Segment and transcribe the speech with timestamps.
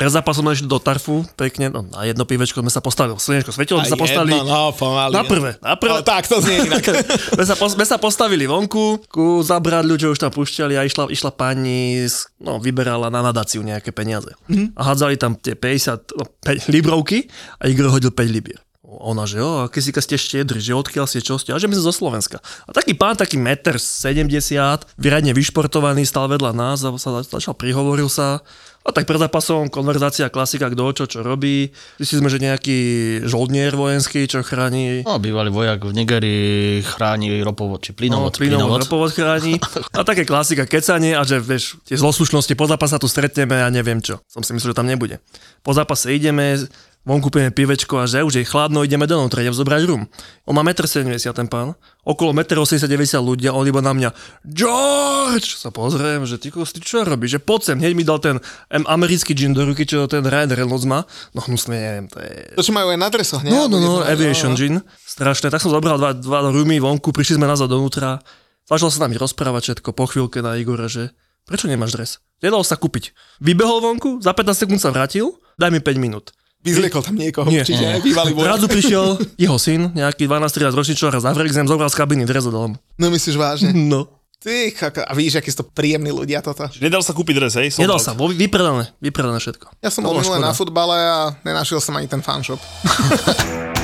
[0.00, 3.52] Pre zápas som ešte do Tarfu, pekne, no, na jedno pivečko sme sa postavili, slnečko
[3.52, 5.12] svetilo, sme sa postavili Jedno, no, pomaly.
[5.12, 6.00] na prvé, na prvé.
[6.00, 6.80] No, tak to znie inak.
[7.36, 11.36] sme, sa, sme sa postavili vonku, ku zabradľu, čo už tam pušťali a išla, išla
[11.36, 12.08] pani,
[12.40, 14.32] no, vyberala na nadáciu nejaké peniaze.
[14.48, 14.72] Mm-hmm.
[14.72, 17.28] A hádzali tam tie 50, no, 5 librovky
[17.60, 18.64] a Igor hodil 5 libier.
[18.90, 21.78] Ona, že jo, aké si ste štiedri, že odkiaľ ste, čo ste, a že my
[21.78, 22.42] sme zo Slovenska.
[22.66, 24.26] A taký pán, taký meter 70,
[24.98, 28.42] vyradne vyšportovaný, stal vedľa nás a sa začal, prihovoril sa.
[28.80, 31.68] A tak pred zápasom konverzácia, klasika, kto čo, čo robí.
[32.00, 32.78] Zistili sme, že nejaký
[33.28, 38.32] žoldnier vojenský, čo chráni No, bývalý vojak v Nigerii chráni ropovod, či plynovod.
[38.32, 39.60] No, plynovod, ropovod chráni.
[39.96, 44.00] A také klasika kecanie a že vieš, tie zloslušnosti, po zápase tu stretneme a neviem
[44.00, 44.24] čo.
[44.24, 45.20] Som si myslel, že tam nebude.
[45.60, 46.56] Po zápase ideme,
[47.00, 50.04] von kúpime pivečko a že už je chladno, ideme donútra, idem zobrať rum.
[50.44, 51.72] On má 1,70 m ten pán,
[52.04, 54.10] okolo 1,80 m 90 ľudí a on iba na mňa
[54.44, 55.56] George!
[55.56, 57.36] Sa pozriem, že ty ty čo robíš?
[57.36, 58.36] Že poď sem, hneď mi dal ten
[58.68, 61.08] americký gin do ruky, čo ten Ryan Reynolds má.
[61.32, 62.60] No hnusne, neviem, to je...
[62.60, 63.52] To, čo majú aj na dresoch, nie?
[63.52, 64.84] No, no, no, Aviation Gin.
[65.08, 65.48] Strašné.
[65.48, 68.20] Tak som zobral dva, dva rumy vonku, prišli sme nazad donútra.
[68.68, 71.10] Začal sa nami rozprávať všetko po chvíľke na Igora, že
[71.48, 72.10] prečo nemáš dres?
[72.38, 73.10] Nedalo sa kúpiť.
[73.42, 76.30] Vybehol vonku, za 15 sekúnd sa vrátil, daj mi 5 minút.
[76.60, 77.64] Vyzliekol tam niekoho, Nie.
[77.64, 78.46] čiže aj bývalý vojak.
[78.52, 79.04] Zrazu prišiel
[79.48, 82.76] jeho syn, nejaký 12-13 ročný človek, zavrel zem, zobral z kabiny dres a dal mu.
[82.94, 83.72] No myslíš vážne?
[83.72, 84.12] No.
[84.40, 86.64] Ty, kaka, a vidíš, akí sú to príjemní ľudia toto.
[86.80, 87.68] Nedal sa kúpiť dres, hej?
[87.68, 89.80] Sold Nedal sa, vo- vypredané, vypredané všetko.
[89.80, 92.56] Ja som To bol minulé na futbale a nenašiel som ani ten fanshop.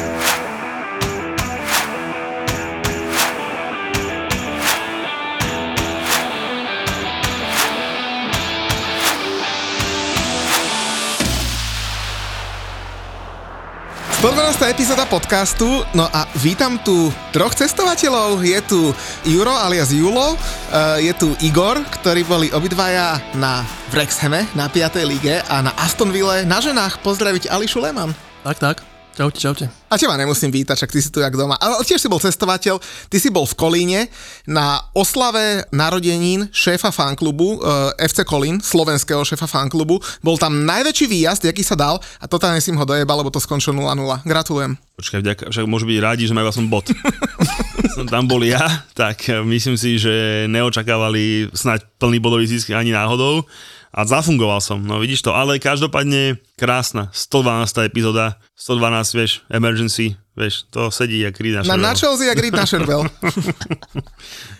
[14.17, 18.41] Spodvenosť epizóda podcastu, no a vítam tu troch cestovateľov.
[18.41, 18.97] Je tu
[19.29, 20.41] Juro alias Julo,
[20.73, 23.61] eh, je tu Igor, ktorí boli obidvaja na
[23.93, 25.05] Wrexhame na 5.
[25.05, 28.17] lige a na Aston Ville na ženách pozdraviť Ališu Leman.
[28.41, 28.96] Tak, tak.
[29.17, 29.65] Čaute, čaute.
[29.89, 31.57] A teba nemusím vítať, však ty si tu jak doma.
[31.57, 32.77] Ale tiež si bol cestovateľ,
[33.09, 34.01] ty si bol v Kolíne
[34.45, 39.97] na oslave narodenín šéfa fanklubu uh, FC Kolín, slovenského šéfa fanklubu.
[40.21, 43.41] Bol tam najväčší výjazd, aký sa dal a totálne si im ho dojebal, lebo to
[43.41, 44.29] skončilo 0-0.
[44.29, 44.77] Gratulujem.
[45.01, 46.85] Počkaj, vďaka, však môžu byť rádi, že majú aspoň bod.
[47.97, 52.93] Som tam bol ja, tak eh, myslím si, že neočakávali snáď plný bodový zisk ani
[52.93, 53.49] náhodou
[53.97, 57.89] a zafungoval som, no vidíš to, ale každopádne krásna, 112.
[57.89, 61.65] epizóda, 112, vieš, emergency, vieš, to sedí jak krída.
[61.65, 62.69] Na, na Chelsea a Grid na.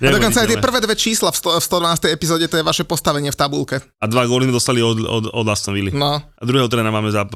[0.01, 2.17] A dokonca aj tie prvé dve čísla v, sto, v 112.
[2.17, 3.77] epizóde, to je vaše postavenie v tabulke.
[4.01, 5.93] A dva góly dostali od, od, od Aston Villa.
[5.93, 7.29] No, A druhého trénera máme za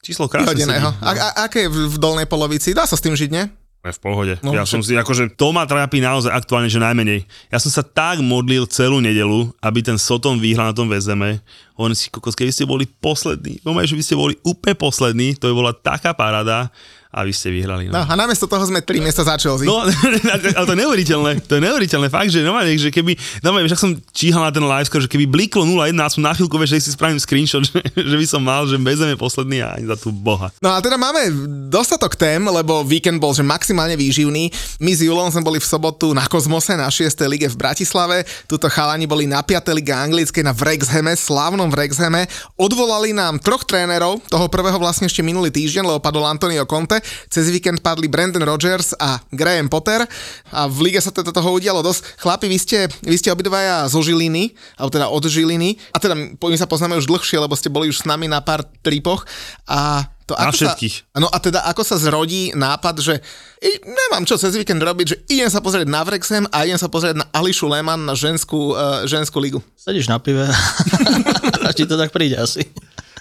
[0.00, 0.96] číslo krásne vyhodeného.
[1.04, 2.72] A, a, aké je v, v dolnej polovici?
[2.72, 3.44] Dá sa s tým žiť, nie?
[3.84, 4.34] Je v pohode.
[4.40, 7.28] No, ja som si, akože, to ma trápi naozaj aktuálne, že najmenej.
[7.52, 11.44] Ja som sa tak modlil celú nedelu, aby ten Sotom vyhral na tom väzeme.
[11.76, 15.52] Hovorím si, kokos, keby ste boli poslední, no že by ste boli úplne poslední, to
[15.52, 16.72] by bola taká paráda
[17.14, 17.86] a vy ste vyhrali.
[17.86, 18.02] No No.
[18.02, 19.62] a namiesto toho sme 3 miesta za Chelsea.
[19.62, 19.78] No,
[20.58, 23.94] ale to je neuveriteľné, to je neuveriteľné, fakt, že normálne, že keby, normálne, však som
[24.10, 26.90] číhal na ten live score, že keby bliklo 0-1 a som na chvíľku, že si
[26.90, 30.50] spravím screenshot, že, že by som mal, že bezeme posledný a ani za tú boha.
[30.58, 31.30] No a teda máme
[31.70, 34.50] dostatok tém, lebo víkend bol že maximálne výživný.
[34.82, 37.14] My s Julom sme boli v sobotu na Kozmose na 6.
[37.30, 38.26] lige v Bratislave.
[38.50, 39.70] Tuto chalani boli na 5.
[39.70, 42.26] lige anglickej na Wrexhame, slávnom Wrexhame.
[42.58, 47.03] Odvolali nám troch trénerov, toho prvého vlastne ešte minulý týždeň, lebo padol Antonio Conte.
[47.28, 50.04] Cez víkend padli Brandon Rogers a Graham Potter.
[50.50, 52.18] A v lige sa teda toho udialo dosť.
[52.20, 55.78] Chlapi, vy ste, vy ste obidvaja zo Žiliny, alebo teda od Žiliny.
[55.92, 58.64] A teda my sa poznáme už dlhšie, lebo ste boli už s nami na pár
[58.82, 59.24] tripoch.
[59.68, 60.96] A to Na ako všetkých.
[61.12, 63.20] Sa, no a teda ako sa zrodí nápad, že
[63.60, 66.88] i, nemám čo cez víkend robiť, že idem sa pozrieť na Wrexham a idem sa
[66.88, 69.60] pozrieť na Ališu Lehmann na ženskú, uh, ženskú ligu.
[69.76, 70.48] Sedíš na pive
[71.68, 72.64] a ti to tak príde asi.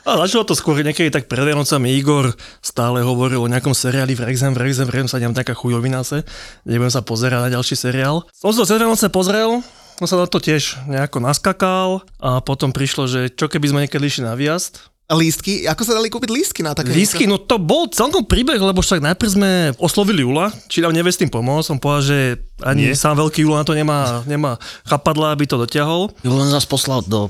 [0.03, 1.95] A začalo to skôr niekedy tak pred Vianocami.
[1.95, 6.27] Igor stále hovoril o nejakom seriáli Wrexham, Wrexham, Wrexham sa neviem taká chujovina se.
[6.67, 8.27] Nebudem sa pozerať na ďalší seriál.
[8.35, 9.63] Som to cez Vianoce pozrel,
[9.95, 14.03] som sa na to tiež nejako naskakal a potom prišlo, že čo keby sme niekedy
[14.03, 15.67] išli na výjazd lístky.
[15.67, 19.03] Ako sa dali kúpiť lístky na také Lísky, no to bol celkom príbeh, lebo však
[19.03, 21.67] najprv sme oslovili Jula, či nám nevie s tým pomôcť.
[21.67, 22.19] Som povedal, že
[22.63, 22.95] ani Nie.
[22.95, 24.55] sám veľký Jula na to nemá, nemá
[24.87, 26.07] chapadla, aby to dotiahol.
[26.23, 27.27] Len nás poslal do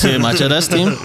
[0.00, 0.90] si matere s tým.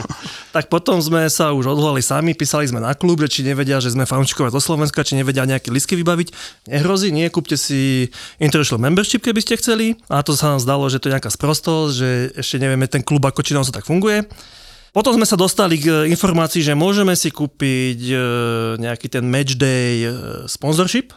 [0.55, 3.91] Tak potom sme sa už odvolali sami, písali sme na klub, že či nevedia, že
[3.91, 6.31] sme fanúšikovia zo Slovenska, či nevedia nejaké lístky vybaviť.
[6.71, 8.07] Nehrozí, nie, kúpte si
[8.39, 9.99] International Membership, keby ste chceli.
[10.07, 12.09] A to sa nám zdalo, že to je nejaká sprostosť, že
[12.39, 14.23] ešte nevieme ten klub, ako či nám to tak funguje.
[14.95, 18.15] Potom sme sa dostali k e, informácii, že môžeme si kúpiť e,
[18.79, 21.11] nejaký ten match day e, sponsorship.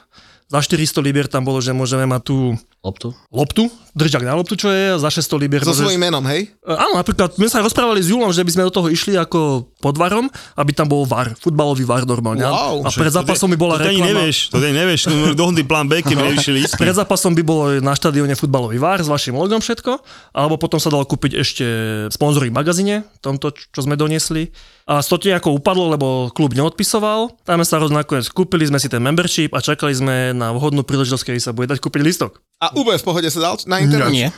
[0.48, 3.12] Za 400 libier tam bolo, že môžeme mať tú Loptu.
[3.28, 6.48] loptu, držak na loptu, čo je, a za 600 libier So môžeš- svojím menom, hej?
[6.56, 9.68] E, Áno, napríklad my sa rozprávali s Julom, že by sme do toho išli ako
[9.76, 10.24] pod varom,
[10.56, 12.40] aby tam bol var, futbalový var normálne.
[12.40, 12.80] Wow.
[12.80, 14.08] a pred zápasom by bola to reklama.
[14.08, 16.80] nevieš, to ty ani nevieš, to je dohodný plán B, nevyšli lístky.
[16.80, 20.00] Pred zápasom by bolo na štadióne futbalový var s vašim logom všetko,
[20.32, 21.64] alebo potom sa dalo kúpiť ešte
[22.08, 24.48] sponzory v magazíne, tomto, čo sme doniesli.
[24.88, 27.36] A 100 ako upadlo, lebo klub neodpisoval.
[27.44, 30.80] Tam sme sa roz nakoniec kúpili sme si ten membership a čakali sme na vhodnú
[30.80, 32.40] príležitosť, kedy sa bude dať kúpiť listok.
[32.56, 34.08] A úplne v pohode sa dal na internet?
[34.08, 34.28] Nie.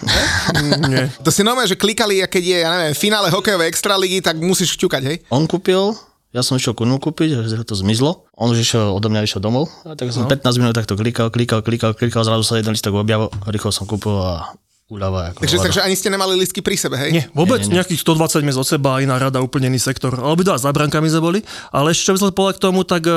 [0.90, 1.06] Nie.
[1.22, 4.74] To si normálne, že klikali, a keď je, ja neviem, finále hokejovej extraligy, tak musíš
[4.74, 5.16] šťukať, hej?
[5.30, 5.94] On kúpil,
[6.34, 8.26] ja som išiel ku ňu kúpiť, že to zmizlo.
[8.34, 9.70] On už išiel, odo mňa išiel domov.
[9.86, 13.30] A tak som 15 minút takto klikal, klikal, klikal, klikal, zrazu sa jeden listok objavil,
[13.46, 14.54] rýchlo som kúpil a
[14.90, 15.30] uľava.
[15.30, 17.10] Ako Takže, takže ani ste nemali listky pri sebe, hej?
[17.14, 17.76] Nie, vôbec Nie, nie, nie.
[17.78, 20.10] nejakých 120 miest od seba, iná rada, úplne iný sektor.
[20.12, 21.40] Alebo dá, za brankami sme boli.
[21.70, 23.14] Ale ešte čo by som povedal k tomu, tak e,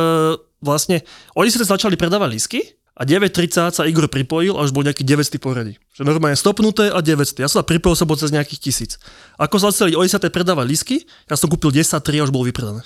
[0.62, 1.02] vlastne
[1.34, 2.60] oni si začali predávať lísky
[2.94, 5.74] a 9.30 sa Igor pripojil a už bol nejaký 900 poradí.
[5.94, 7.46] Že normálne stopnuté a 900.
[7.46, 8.92] Ja som sa pripojil som bol cez nejakých tisíc.
[9.38, 10.18] Ako sa začali o 10.
[10.34, 10.96] predávať lísky,
[11.30, 12.82] ja som kúpil 10, 3 a už bol vypredané.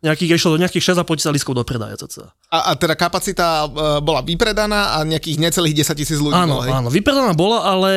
[0.00, 2.00] Nejakých išlo do nejakých 6,5 tisíc lístkov do predaja.
[2.00, 2.32] cca.
[2.48, 6.64] A, a teda kapacita e, bola vypredaná a nejakých necelých 10 tisíc ľudí Áno, bolo,
[6.64, 6.72] hej?
[6.72, 7.92] áno, vypredaná bola, ale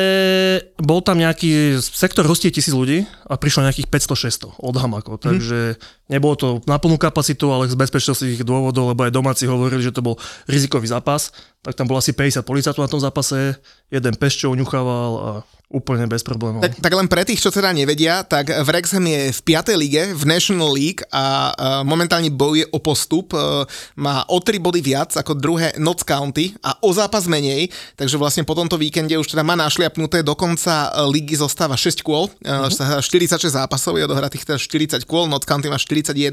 [0.76, 5.80] bol tam nejaký sektor hostí tisíc ľudí a prišlo nejakých 500-600 od hamakov, takže
[6.12, 10.04] nebolo to na plnú kapacitu, ale z bezpečnostných dôvodov, lebo aj domáci hovorili, že to
[10.04, 11.32] bol rizikový zápas,
[11.66, 13.58] tak tam bolo asi 50 policajtov na tom zápase,
[13.90, 15.30] jeden pes, čo uňuchával a
[15.66, 16.62] úplne bez problémov.
[16.62, 19.74] Tak, tak len pre tých, čo teda nevedia, tak Wrexham je v 5.
[19.74, 23.34] lige, v National League a uh, momentálne bojuje o postup.
[23.34, 23.66] Uh,
[23.98, 27.66] má o 3 body viac ako druhé Notts County a o zápas menej,
[27.98, 31.98] takže vlastne po tomto víkende už teda má našliapnuté, do konca uh, ligy zostáva 6
[32.06, 33.02] kôl, uh, uh-huh.
[33.02, 36.30] 46 zápasov, je odohratých teda 40 kôl, Notts County má 41.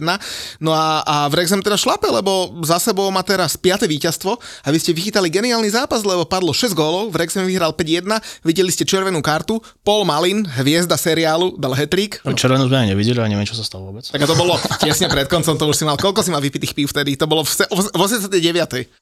[0.62, 3.90] No a, a Wrexham teda šlape, lebo za sebou má teraz 5.
[3.90, 8.14] víťazstvo a vy ste vychytali geniálny zápas, lebo padlo 6 gólov, Wrexham vyhral 5-1,
[8.46, 12.20] videli ste červenú kartu, Paul Malin, hviezda seriálu, dal hetrik.
[12.28, 14.04] Červenú sme ani nevideli a neviem, čo sa stalo vôbec.
[14.04, 16.74] Tak a to bolo tesne pred koncom, to už si mal, koľko si mal vypitých
[16.74, 17.16] pív vtedy?
[17.16, 18.36] To bolo v, se- v 89.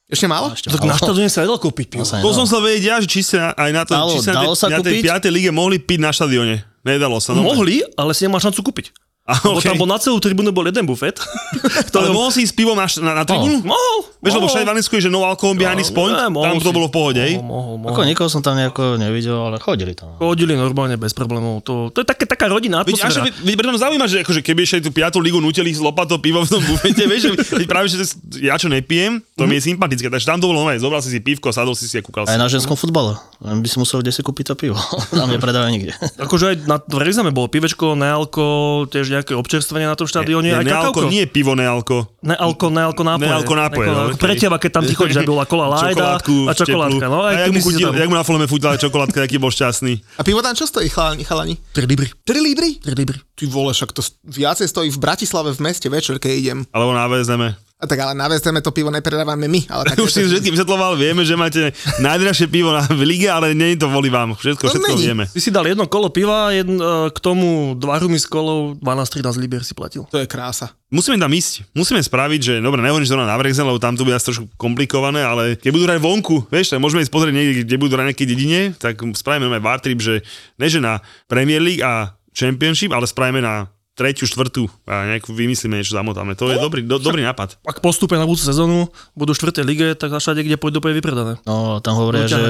[0.06, 0.52] Ešte málo?
[0.52, 2.02] Ešte tak na štadióne sa nedal kúpiť pivo.
[2.02, 2.38] sa To nedalo.
[2.38, 4.56] som sa vedieť ja, že či sa aj na to, Dalo- či sa, dalo na
[4.56, 5.10] sa tej, na tej kúpiť?
[5.26, 5.28] 5.
[5.32, 6.54] lige mohli piť na štadióne.
[6.80, 7.32] Nedalo sa.
[7.32, 7.42] No.
[7.42, 8.86] Mohli, ale si nemal šancu kúpiť.
[9.22, 9.70] A, Lebo okay.
[9.70, 11.14] tam bol na celú tribúnu bol jeden bufet.
[11.94, 13.62] Ale mohol si ísť s pivom na, na, na tribúnu?
[13.62, 14.12] Mohol.
[14.22, 16.70] Vieš, lebo všade v Anglicku je, že no alcohol behind his point, Ne, tam to
[16.70, 16.76] si.
[16.78, 17.18] bolo v pohode?
[17.18, 17.90] Mohol, mohol, mohol.
[17.90, 20.14] Ako nikoho som tam nejako nevidel, ale chodili tam.
[20.22, 21.62] Chodili normálne bez problémov.
[21.66, 23.18] To, to je také, taká rodina atmosféra.
[23.18, 26.42] veď, veď preto zaujíma, že akože keby ešte tú piatú ligu nutili z lopatou pivo
[26.42, 27.98] v tom bufete, vieš, že práve, že
[28.42, 31.18] ja čo nepijem, to mi je sympatické, takže tam to bolo nové, zobral si si
[31.18, 32.34] pivko, sadol si si a kúkal si.
[32.34, 33.18] Aj na ženskom futbale.
[33.42, 34.78] Len by si musel kde si kúpiť to pivo.
[35.10, 35.98] Tam nepredávajú nikde.
[36.22, 41.04] Akože aj na v bolo pivečko, nealko, tiež nejaké občerstvenie na tom štadióne, aj nealko,
[41.04, 41.12] kakauko.
[41.12, 42.08] nie pivo, nealko.
[42.24, 43.28] Nealko, nealko nápoje.
[43.28, 44.22] Nealko nápoje, no, Nealko- okej.
[44.24, 47.04] Pre teba, keď tam ty chodíš, aby bola kola lajda a čokoládka.
[47.06, 47.92] No, aj a jak mu, tam.
[47.92, 50.00] jak mu na foleme futala čokoládka, aký bol šťastný.
[50.16, 51.22] A pivo tam čo stojí, chalani?
[51.22, 51.54] chalani?
[51.76, 52.08] 3 libry.
[52.24, 52.70] 3 libry?
[52.80, 53.18] 3 libry.
[53.36, 56.58] Ty vole, však to viacej stojí v Bratislave v meste večer, keď idem.
[56.72, 57.52] Alebo na VSM.
[57.82, 59.66] A tak ale na VSM to pivo nepredávame my.
[59.66, 63.58] Ale také, Už si všetkým vysvetloval, vieme, že máte najdražšie pivo na v lige, ale
[63.58, 64.38] nie je to voli vám.
[64.38, 65.02] Všetko, To všetko není.
[65.10, 65.24] vieme.
[65.26, 69.34] Ty si dal jedno kolo piva, jedn, e, k tomu dva rumy s kolou, 12-13
[69.42, 70.06] libier si platil.
[70.14, 70.70] To je krása.
[70.94, 71.74] Musíme tam ísť.
[71.74, 74.46] Musíme spraviť, že dobre, nehovorím, že to na Vrexen, lebo tam to bude asi trošku
[74.54, 78.14] komplikované, ale keď budú hrať vonku, vieš, tak môžeme ísť pozrieť niekde, kde budú hrať
[78.14, 80.22] nejaké dedine, tak spravíme aj bar trip, že
[80.54, 85.76] ne že na Premier League a Championship, ale spravíme na tretiu, štvrtú a nejak vymyslíme
[85.76, 86.32] niečo, zamotáme.
[86.40, 87.60] To je dobrý, do, dobrý nápad.
[87.68, 89.62] Ak postupia na budúcu sezónu, budú v 4.
[89.68, 91.36] lige, tak všade, kde pôjdu, bude vypredané.
[91.44, 92.40] No, tam hovoria, že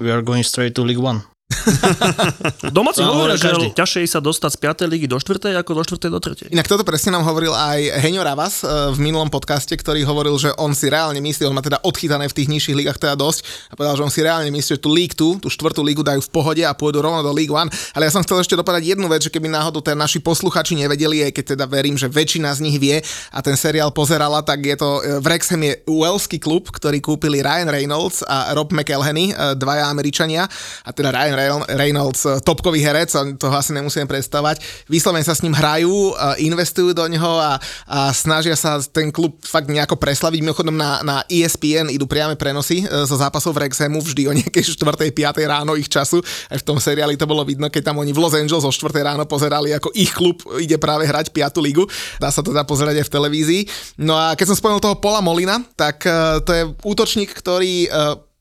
[0.00, 1.20] we are going straight to League One.
[2.76, 3.72] Domáci No, hovoria, že každý.
[3.72, 4.92] ťažšie sa dostať z 5.
[4.92, 5.56] ligy do 4.
[5.56, 6.12] ako do 4.
[6.12, 6.52] do 3.
[6.52, 10.52] Inak toto presne nám hovoril aj Heňo Ravas e, v minulom podcaste, ktorý hovoril, že
[10.60, 13.80] on si reálne myslí, on má teda odchytané v tých nižších ligách teda dosť a
[13.80, 16.30] povedal, že on si reálne myslí, že tú League 2, tú štvrtú ligu dajú v
[16.30, 17.96] pohode a pôjdu rovno do League 1.
[17.96, 21.24] Ale ja som chcel ešte dopadať jednu vec, že keby náhodou teda naši posluchači nevedeli,
[21.24, 23.00] aj keď teda verím, že väčšina z nich vie
[23.32, 27.72] a ten seriál pozerala, tak je to e, Wrexham je Walesky klub, ktorý kúpili Ryan
[27.72, 30.44] Reynolds a Rob McElhenney, e, dvaja Američania
[30.84, 31.36] a teda Ryan
[31.68, 34.60] Reynolds, eh, topkový herec, toho asi nemusíme predstavať.
[34.90, 37.56] Vyslovene sa s ním hrajú, eh, investujú do neho a,
[37.88, 40.40] a snažia sa ten klub fakt nejako preslaviť.
[40.42, 44.32] Mimochodom na, na E ESPN idú priame prenosy eh, zo zápasov v Rexhamu vždy o
[44.36, 45.14] nejakej 4.
[45.14, 45.48] 5.
[45.48, 46.20] ráno ich času.
[46.50, 48.92] Aj v tom seriáli to bolo vidno, keď tam oni v Los Angeles o 4.
[49.00, 51.64] ráno pozerali, ako ich klub ide práve hrať 5.
[51.64, 51.86] ligu.
[52.20, 53.62] Dá sa to teda pozerať aj v televízii.
[54.02, 56.04] No a keď som spomenul toho Pola Molina, tak
[56.44, 57.86] to je útočník, ktorý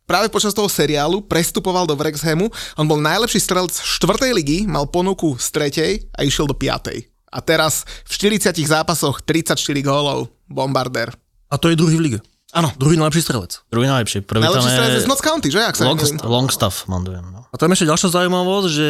[0.08, 2.48] práve počas toho seriálu prestupoval do Wrexhamu.
[2.80, 4.32] On bol najlepší strelec 4.
[4.32, 5.48] ligy, mal ponuku z
[6.10, 6.16] 3.
[6.16, 7.12] a išiel do 5.
[7.28, 10.32] A teraz v 40 zápasoch 34 gólov.
[10.48, 11.12] Bombardér.
[11.52, 12.20] A to je druhý v lige.
[12.56, 12.72] Áno.
[12.80, 13.60] Druhý najlepší strelec.
[13.68, 14.24] Druhý najlepší.
[14.24, 15.60] Prvý tam Najlepší strelec je z Notts County, že?
[15.60, 16.24] Ak sa long, nemýlim.
[16.24, 17.28] Longstaff, mám dojem.
[17.28, 17.44] No.
[17.44, 18.88] A tam ešte ďalšia zaujímavosť, že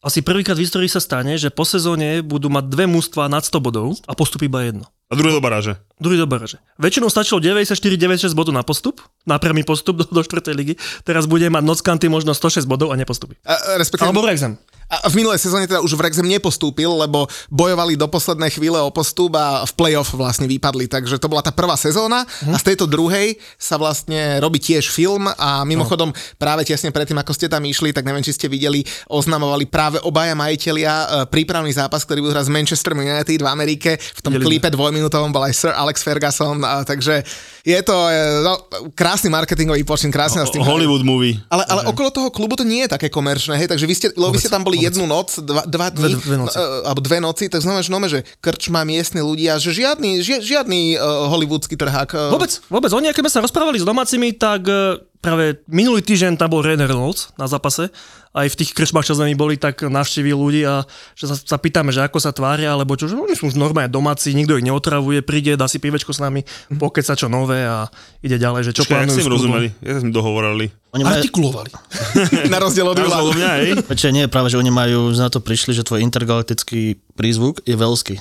[0.00, 3.58] asi prvýkrát v histórii sa stane, že po sezóne budú mať dve mužstva nad 100
[3.60, 4.86] bodov a postupí iba jedno.
[5.10, 5.74] A druhé do baráže.
[5.98, 6.62] Druhý do baráže.
[6.78, 10.54] Väčšinou stačilo 94-96 bodov na postup, na priamy postup do, do 4.
[10.54, 10.78] ligy.
[11.02, 13.34] Teraz bude mať Notts County možno 106 bodov a nepostupí.
[13.42, 14.54] A, respektíve, Alebo Wrexham.
[14.90, 19.34] a v minulej sezóne teda už Wrexham nepostúpil, lebo bojovali do poslednej chvíle o postup
[19.34, 20.86] a v playoff vlastne vypadli.
[20.86, 25.26] Takže to bola tá prvá sezóna a z tejto druhej sa vlastne robí tiež film
[25.26, 29.66] a mimochodom práve tesne predtým, ako ste tam išli, tak neviem, či ste videli, oznamovali
[29.66, 33.90] práve obaja majiteľia e, prípravný zápas, ktorý budú hrať z Manchester United v Amerike.
[33.94, 37.24] V tom Videli klipe dvojminútovom bol aj Sir Alex Ferguson, a, takže
[37.64, 38.60] je to e, no,
[38.92, 40.60] krásny marketingový počin, krásne s tým.
[40.60, 41.40] Hollywood movie.
[41.48, 44.36] Ale, ale okolo toho klubu to nie je také komerčné, hej, takže vy ste, lebo
[44.36, 46.56] vy ste tam boli jednu noc, dva, dva dní, Dve- dve noci.
[46.60, 50.44] no, alebo dve noci, tak znamená, že, nome, že krčma miestni ľudia, že žiadny, ži,
[50.44, 52.10] žiadny uh, hollywoodský trhák.
[52.12, 52.90] Uh, Vôbec, vôbec.
[52.92, 56.84] Oni, keď sme sa rozprávali s domácimi, tak e, práve minulý týždeň tam bol Ryan
[56.84, 57.88] Reynolds na zápase.
[58.30, 60.86] Aj v tých krčmách, čo sme my boli, tak navštívili ľudí a
[61.18, 63.90] že sa, sa pýtame, že ako sa tvária, alebo čo, že oni sú už normálne
[63.90, 66.46] domáci, nikto ich neotravuje, príde, dá si pivečko s nami,
[66.78, 67.90] pokeca čo nové a
[68.22, 69.38] ide ďalej, že čo jak plánujú si s im klubom.
[69.50, 69.68] rozumeli?
[69.82, 70.66] Jak sme dohovorali?
[70.90, 71.70] Oni majú, Artikulovali.
[72.54, 72.98] na rozdiel od
[73.34, 73.70] mňa, hej?
[73.86, 78.16] Počkaj, nie, práve, že oni majú, na to prišli, že tvoj intergalaktický prízvuk je veľský.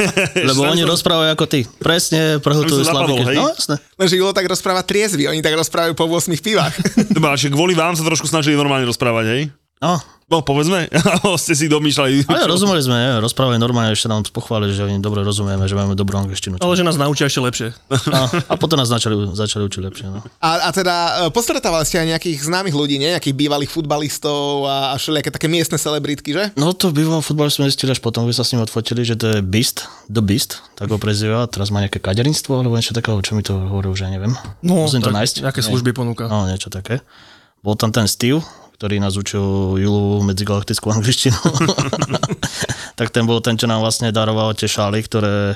[0.50, 1.60] Lebo oni rozprávajú ako ty.
[1.80, 3.22] Presne, prehltujú slabiky.
[3.24, 3.36] hej?
[3.36, 3.76] No jasné.
[3.98, 6.74] Lenže Julo tak rozpráva triezvy, oni tak rozprávajú po 8 pivách.
[7.16, 9.42] Dobre, kvôli vám sa trošku snažili normálne rozprávať, hej?
[9.82, 10.00] No,
[10.34, 10.90] No, povedzme,
[11.44, 12.26] ste si domýšľali.
[12.26, 13.22] ale rozumeli sme, ne?
[13.22, 16.58] rozprávali normálne, ešte nám pochválili, že oni dobre rozumieme, že máme dobrú angličtinu.
[16.58, 17.68] Ale že nás naučia ešte lepšie.
[18.10, 20.06] No, a potom nás začali, začali učiť lepšie.
[20.10, 20.18] No.
[20.42, 23.14] A, a teda e, postretávali ste aj nejakých známych ľudí, nie?
[23.14, 26.50] Nejakých bývalých futbalistov a, a všelijaké také miestne celebritky, že?
[26.58, 29.38] No to býval futbal sme zistili až potom, keď sa s ním odfotili, že to
[29.38, 33.38] je Beast, The Beast, tak ho prezýva, teraz má nejaké kaderinstvo alebo niečo takého, čo
[33.38, 34.34] mi to hovorí, už ja neviem.
[34.66, 35.34] Musím to tak nájsť.
[35.46, 36.26] Nejaké služby ponúka.
[36.26, 36.98] No, niečo také.
[37.62, 38.42] Bol tam ten Steve,
[38.74, 41.38] ktorý nás učil Julovú medzigalaktickú angličtinu.
[42.98, 45.54] tak ten bol ten, čo nám vlastne daroval tie šály, ktoré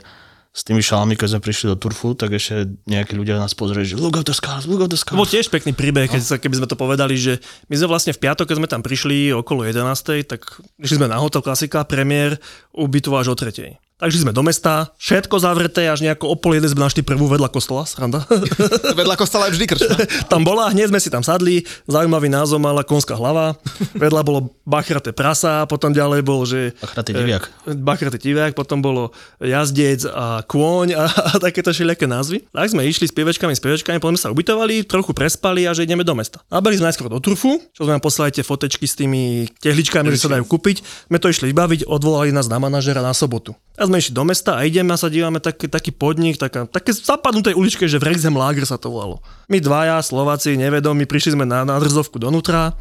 [0.49, 3.95] s tými šálmi, keď sme prišli do Turfu, tak ešte nejakí ľudia nás pozreli, že
[3.95, 6.59] look at the scars, look at the To bol tiež pekný príbeh, keď sa, keby
[6.59, 7.39] sme to povedali, že
[7.71, 9.87] my sme vlastne v piatok, keď sme tam prišli okolo 11.
[10.27, 12.43] tak išli sme na hotel klasika, premiér,
[12.75, 13.88] až o 3.
[13.99, 17.51] Takže sme do mesta, všetko zavreté, až nejako o pol jeden sme našli prvú vedľa
[17.51, 18.23] kostola, sranda.
[18.99, 19.97] Vedľa kostola je vždy krčma.
[20.31, 23.59] tam bola, hneď sme si tam sadli, zaujímavý názov mala konská hlava,
[23.99, 26.79] vedľa bolo bachraté prasa, potom ďalej bol, že...
[26.79, 27.51] Bachratý diviak.
[27.67, 29.11] E, Bachratý diviak, potom bolo
[29.43, 32.47] jazdec a kôň a, a takéto všelijaké názvy.
[32.55, 35.83] Tak sme išli s pievečkami, s pievečkami, potom sme sa ubytovali, trochu prespali a že
[35.83, 36.39] ideme do mesta.
[36.55, 40.23] Nabeli sme najskôr do Turfu, čo sme nám poslali tie fotečky s tými tehličkami, že
[40.23, 41.11] sa dajú kúpiť.
[41.11, 43.59] Sme to išli vybaviť, odvolali nás na manažera na sobotu.
[43.79, 46.91] A sme išli do mesta a ideme a sa dívame taký, taký podnik, taká, také
[46.91, 49.23] zapadnuté uličke, že Wrexham Lager sa to volalo.
[49.47, 52.75] My dvaja, Slováci, nevedomí, prišli sme na, na drzovku donútra,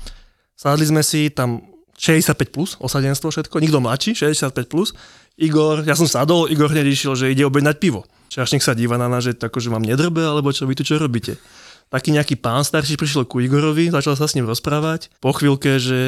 [0.57, 1.61] sadli sme si tam
[2.01, 4.97] 65 plus, osadenstvo všetko, nikto mladší, 65 plus.
[5.37, 8.05] Igor, ja som sadol, Igor hneď išiel, že ide objednať pivo.
[8.33, 10.97] Čašník sa díva na nás, že tako, že vám nedrbe, alebo čo vy tu čo
[10.97, 11.37] robíte.
[11.87, 15.07] Taký nejaký pán starší prišiel ku Igorovi, začal sa s ním rozprávať.
[15.23, 15.99] Po chvíľke, že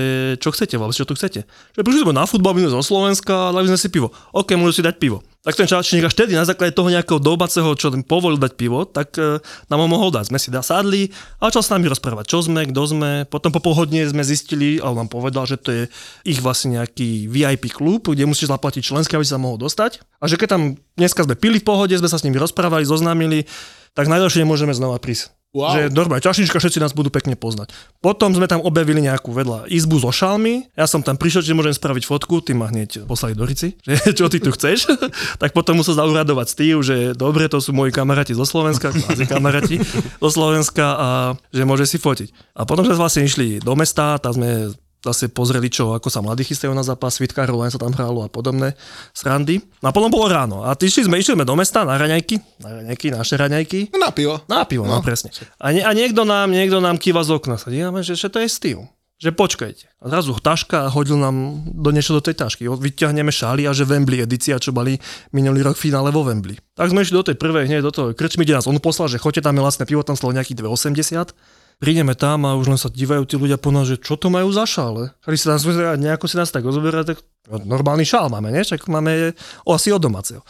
[0.43, 1.47] čo chcete, vôbec čo tu chcete?
[1.47, 4.11] Že prišli sme na futbal, my sme zo Slovenska dali sme si pivo.
[4.35, 5.23] OK, môžu si dať pivo.
[5.39, 8.83] Tak ten čašník až vtedy na základe toho nejakého dobaceho, čo im povolil dať pivo,
[8.83, 9.39] tak e,
[9.71, 10.35] nám ho mohol dať.
[10.35, 13.11] Sme si dá sadli a začal s nami rozprávať, čo sme, kto sme.
[13.23, 15.83] Potom po polhodine sme zistili, a on nám povedal, že to je
[16.27, 20.03] ich vlastne nejaký VIP klub, kde musíš zaplatiť členské, aby sa mohol dostať.
[20.19, 23.47] A že keď tam dneska sme pili v pohode, sme sa s nimi rozprávali, zoznámili,
[23.95, 25.38] tak najlepšie nemôžeme znova prísť.
[25.49, 25.73] Wow.
[25.73, 27.73] Že normálne, čašnička, všetci nás budú pekne poznať.
[28.05, 30.69] Potom sme tam objavili nejakú vedľa izbu so šalmi.
[30.77, 33.97] Ja som tam prišiel, že môžem spraviť fotku, ty ma hneď poslali do Rici, že
[34.17, 34.85] čo ty tu chceš.
[35.41, 39.81] tak potom musel zauradovať Steve, že dobre, to sú moji kamaráti zo Slovenska, kvázi kamaráti
[40.23, 41.07] zo Slovenska a
[41.49, 42.29] že môže si fotiť.
[42.53, 46.43] A potom sme vlastne išli do mesta, tam sme zase pozreli, čo, ako sa mladí
[46.43, 48.75] chystajú na zápas, Svitkárov, len sa tam hralo a podobné
[49.15, 49.63] srandy.
[49.79, 50.67] No a potom bolo ráno.
[50.67, 53.79] A išli sme, išli sme do mesta na raňajky, na raňajky, naše raňajky.
[53.95, 54.43] No na pivo.
[54.51, 55.31] Na pivo, no, no presne.
[55.55, 57.55] A, nie, a niekto nám, niekto nám kýva z okna.
[57.55, 58.83] Sa dívame, že, že to je Steve.
[59.19, 59.87] že počkajte.
[59.99, 62.67] A zrazu taška a hodil nám do niečo do tej tašky.
[62.67, 64.95] Vyťahneme šály a že Wembley edícia, čo mali
[65.35, 66.55] minulý rok v finále vo Wembley.
[66.75, 69.19] Tak sme išli do tej prvej, hneď do toho krčmy, kde nás on poslal, že
[69.19, 71.35] choďte tam je vlastné pivo, tam stalo nejakých 2,80.
[71.79, 74.51] Prídeme tam a už len sa dívajú tí ľudia po nás, že čo to majú
[74.51, 75.15] za šále.
[75.23, 75.63] Keď si nás
[75.95, 78.67] nejako si nás tak ozoberá, tak normálny šál máme, nie?
[78.67, 79.31] Čak máme
[79.63, 80.43] o, asi od domáceho.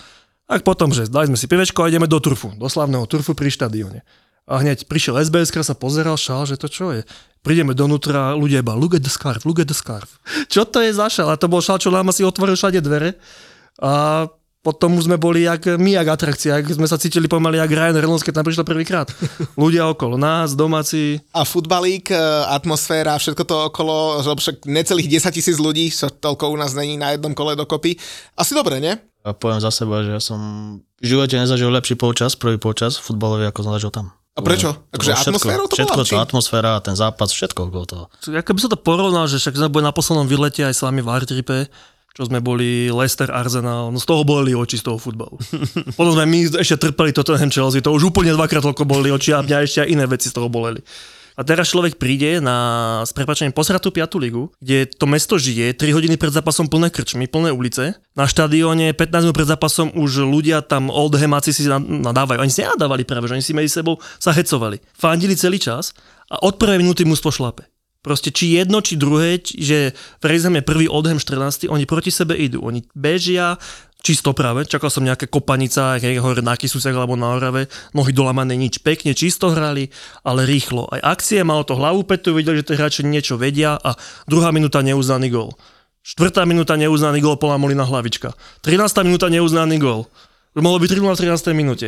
[0.50, 3.54] Tak potom, že dali sme si pivečko a ideme do turfu, do slavného turfu pri
[3.54, 4.02] štadióne.
[4.50, 7.06] A hneď prišiel SBS, sa pozeral šál, že to čo je.
[7.46, 10.18] Prídeme donútra, ľudia iba look at the scarf, look at the scarf.
[10.54, 11.30] Čo to je za šál?
[11.30, 13.22] A to bol šál, čo nám asi otvoril všade dvere.
[13.78, 14.26] A
[14.70, 17.98] potom už sme boli jak my, jak atrakcia, jak sme sa cítili pomaly jak Ryan
[17.98, 19.10] Reynolds, keď tam prišiel prvýkrát.
[19.58, 21.18] Ľudia okolo nás, domáci.
[21.34, 22.22] A futbalík, e,
[22.54, 27.02] atmosféra, všetko to okolo, že však necelých 10 tisíc ľudí, čo toľko u nás není
[27.02, 27.98] na jednom kole dokopy.
[28.38, 28.94] Asi dobre, nie?
[29.26, 30.40] A poviem za seba, že ja som
[31.02, 34.14] v živote nezažil lepší polčas, prvý polčas futbalový, ako som zažil tam.
[34.38, 34.72] A prečo?
[34.94, 36.08] Akože atmosférou to všetko, bola?
[36.08, 37.98] to atmosféra, ten zápas, všetko bolo to.
[38.30, 41.04] Ako by sa to porovnal, že však sme boli na poslednom výlete aj s vami
[41.04, 41.58] v Artripe,
[42.14, 45.40] čo sme boli Leicester Arsenal, no z toho boleli oči z toho futbalu.
[45.98, 49.46] Potom sme my ešte trpeli toto Chelsea, to už úplne dvakrát toľko boleli oči a
[49.46, 50.82] mňa ešte aj iné veci z toho boleli.
[51.40, 54.20] A teraz človek príde na, s prepačením, posratú 5.
[54.20, 57.96] ligu, kde to mesto žije, 3 hodiny pred zápasom plné krčmy, plné ulice.
[58.12, 62.44] Na štadióne 15 minút pred zápasom už ľudia tam oldhemáci si nadávajú.
[62.44, 64.84] Oni si nenadávali práve, že oni si medzi sebou sa hecovali.
[64.92, 65.96] Fandili celý čas
[66.28, 67.72] a od prvej minúty mužstvo šlape.
[68.00, 69.92] Proste či jedno, či druhé, že
[70.24, 72.64] Frejzem je prvý Oldham 14, oni proti sebe idú.
[72.64, 73.60] Oni bežia,
[74.00, 78.80] čisto práve, čakal som nejaké kopanica, hore na Kisusiach alebo na Orave, nohy dolamané, nič
[78.80, 79.92] pekne, čisto hrali,
[80.24, 80.88] ale rýchlo.
[80.96, 84.00] Aj akcie, malo to hlavu petu, videli, že tie hráči niečo vedia a
[84.32, 85.52] druhá minúta neuznaný gol.
[86.00, 88.32] Štvrtá minúta neuznaný gol, Pola hlavička.
[88.64, 89.04] 13.
[89.04, 90.08] minúta neuznaný gol.
[90.56, 91.52] Mohlo byť 3 v 13.
[91.52, 91.88] minúte.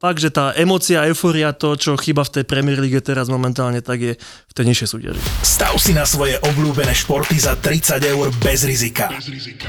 [0.00, 4.00] Fakt, že tá emocia, euforia, to, čo chyba v tej Premier League teraz momentálne, tak
[4.00, 5.20] je v tej nižšej súťaži.
[5.44, 9.12] Stav si na svoje obľúbené športy za 30 eur bez rizika.
[9.12, 9.68] Bez rizika.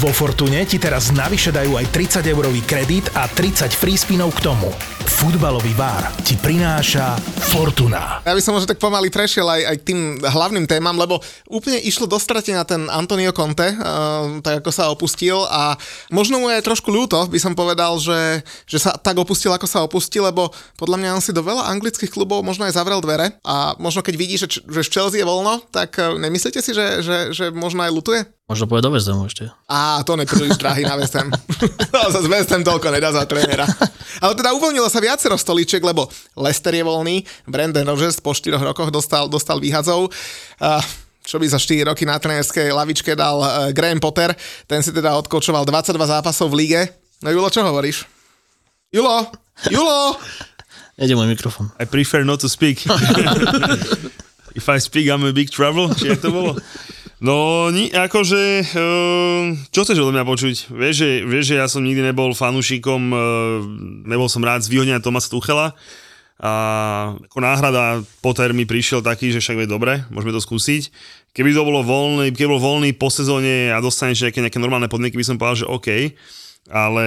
[0.00, 4.48] Vo Fortune ti teraz navyše dajú aj 30 eurový kredit a 30 free spinov k
[4.48, 4.72] tomu.
[5.08, 7.16] Futbalový bar ti prináša
[7.48, 8.20] Fortuna.
[8.28, 11.16] Ja by som možno tak pomaly prešiel aj, aj k tým hlavným témam, lebo
[11.48, 15.72] úplne išlo do na ten Antonio Conte, uh, tak ako sa opustil a
[16.12, 19.80] možno mu je trošku ľúto, by som povedal, že, že sa tak opustil, ako sa
[19.80, 23.72] opustil, lebo podľa mňa on si do veľa anglických klubov možno aj zavrel dvere a
[23.80, 27.16] možno keď vidí, že, že v Chelsea je voľno, tak uh, nemyslíte si, že, že,
[27.32, 28.20] že možno aj lutuje?
[28.48, 29.44] Možno povedať do West Hamu ešte.
[29.68, 31.28] Á, to nepríliš drahý na West Ham.
[31.92, 33.68] to sa z West Ham toľko nedá za trénera.
[34.24, 36.06] Ale teda uvoľnilo sa viacero stoličiek, lebo
[36.38, 40.10] Lester je voľný, Brandon Rogers po 4 rokoch dostal, dostal výhadzov.
[40.58, 40.82] Uh,
[41.28, 44.32] čo by za 4 roky na trénerskej lavičke dal uh, Graham Potter.
[44.64, 46.80] Ten si teda odkočoval 22 zápasov v lige.
[47.20, 48.08] No Julo, čo hovoríš?
[48.88, 49.28] Julo!
[49.68, 50.16] Julo!
[50.98, 51.70] Nede môj mikrofón.
[51.78, 52.82] I prefer not to speak.
[54.58, 55.94] If I speak, I'm a big trouble.
[55.94, 56.52] Či to bolo?
[57.18, 58.42] No, ni, akože,
[58.78, 60.70] uh, čo chceš odo mňa počuť?
[60.70, 63.18] Vieš že, vieš, že ja som nikdy nebol fanúšikom, uh,
[64.06, 65.74] nebol som rád z vyhodenia Tomasa Tuchela
[66.38, 66.52] a
[67.18, 70.94] ako náhrada Potter mi prišiel taký, že však je dobre, môžeme to skúsiť.
[71.34, 75.18] Keby to bolo voľný, keby bol voľný po sezóne a dostaneš nejaké, nejaké normálne podmienky,
[75.18, 76.14] by som povedal, že OK,
[76.70, 77.06] ale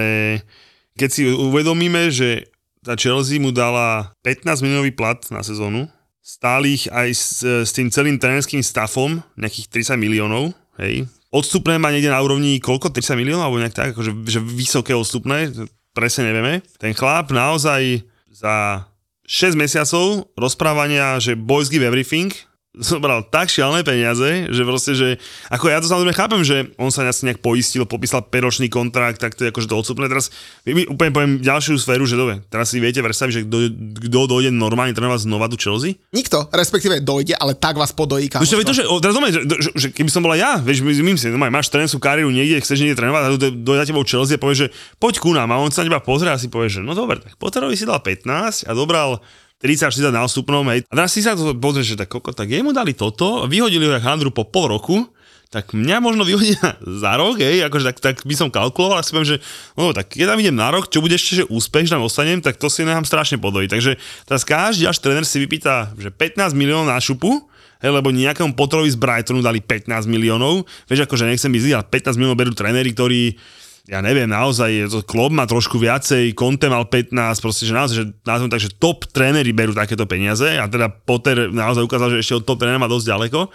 [1.00, 2.52] keď si uvedomíme, že
[2.84, 5.88] tá Chelsea mu dala 15 miliónový plat na sezónu,
[6.22, 11.10] stálych aj s, s tým celým trénerským stafom, nejakých 30 miliónov, hej.
[11.34, 12.94] Odstupné má niekde na úrovni koľko?
[12.94, 15.50] 30 miliónov, alebo nejak tak, akože že vysoké odstupné,
[15.90, 16.62] presne nevieme.
[16.78, 18.86] Ten chlap naozaj za
[19.26, 22.30] 6 mesiacov rozprávania, že boys give everything,
[22.72, 25.08] zobral tak šialené peniaze, že proste, že
[25.52, 29.36] ako ja to samozrejme chápem, že on sa asi nejak poistil, popísal peročný kontrakt, tak
[29.36, 30.08] to je akože to odsúpne.
[30.08, 30.32] Teraz
[30.64, 33.40] my úplne poviem ďalšiu sféru, že dobe, teraz si viete predstaviť, že
[34.08, 36.00] kto, dojde normálne trénovať znova do Chelsea?
[36.16, 39.88] Nikto, respektíve dojde, ale tak vás podojí No, to, že, teraz domaj, že, že, že,
[39.92, 43.22] keby som bola ja, vieš, my si, no, máš trénerskú kariéru niekde, chceš niekde trénovať
[43.28, 46.00] a dojde tebou Chelsea a povie, že poď ku nám a on sa na teba
[46.00, 49.20] pozrie a si povie, že no dobre, tak Potterovi si dal 15 a dobral
[49.62, 50.82] 30 na nástupnom, hej.
[50.90, 53.94] A teraz si sa to pozrie, že tak koko, tak jemu dali toto, vyhodili ho
[54.02, 55.06] Handru po pol roku,
[55.52, 59.12] tak mňa možno vyhodia za rok, hej, akože tak, tak by som kalkuloval a si
[59.12, 59.38] poviem, že
[59.76, 62.56] no tak keď tam idem na rok, čo bude ešte, že úspech, tam ostanem, tak
[62.56, 63.68] to si nechám strašne podojiť.
[63.68, 63.92] Takže
[64.24, 67.44] teraz každý až tréner si vypýta, že 15 miliónov na šupu,
[67.84, 71.84] hej, lebo nejakému Potrovi z Brightonu dali 15 miliónov, vieš, akože nechcem byť zlý, ale
[71.84, 73.36] 15 miliónov berú tréneri, ktorí
[73.82, 78.50] ja neviem, naozaj, klub má trošku viacej, Conte mal 15, proste, že naozaj, že nazvem
[78.50, 82.46] tak, že top tréneri berú takéto peniaze a teda Potter naozaj ukázal, že ešte od
[82.46, 83.50] top trénera má dosť ďaleko.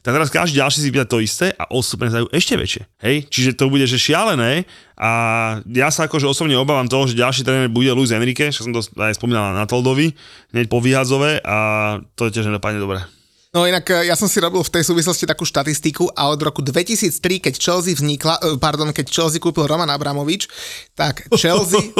[0.00, 2.82] Tak teraz každý ďalší si pýta to isté a odstupné dajú ešte väčšie.
[3.04, 3.16] Hej?
[3.28, 4.64] Čiže to bude že šialené
[4.96, 5.10] a
[5.68, 8.80] ja sa akože osobne obávam toho, že ďalší tréner bude Luis Enrique, čo som to
[8.80, 10.16] aj spomínal na Toldovi,
[10.56, 11.56] hneď po vyhadzove a
[12.16, 13.04] to tiež nedopadne dobre.
[13.50, 16.62] No inak e, ja som si robil v tej súvislosti takú štatistiku a od roku
[16.62, 20.46] 2003, keď Chelsea vznikla, e, pardon, keď Chelsea kúpil Roman Abramovič,
[20.94, 21.82] tak Chelsea,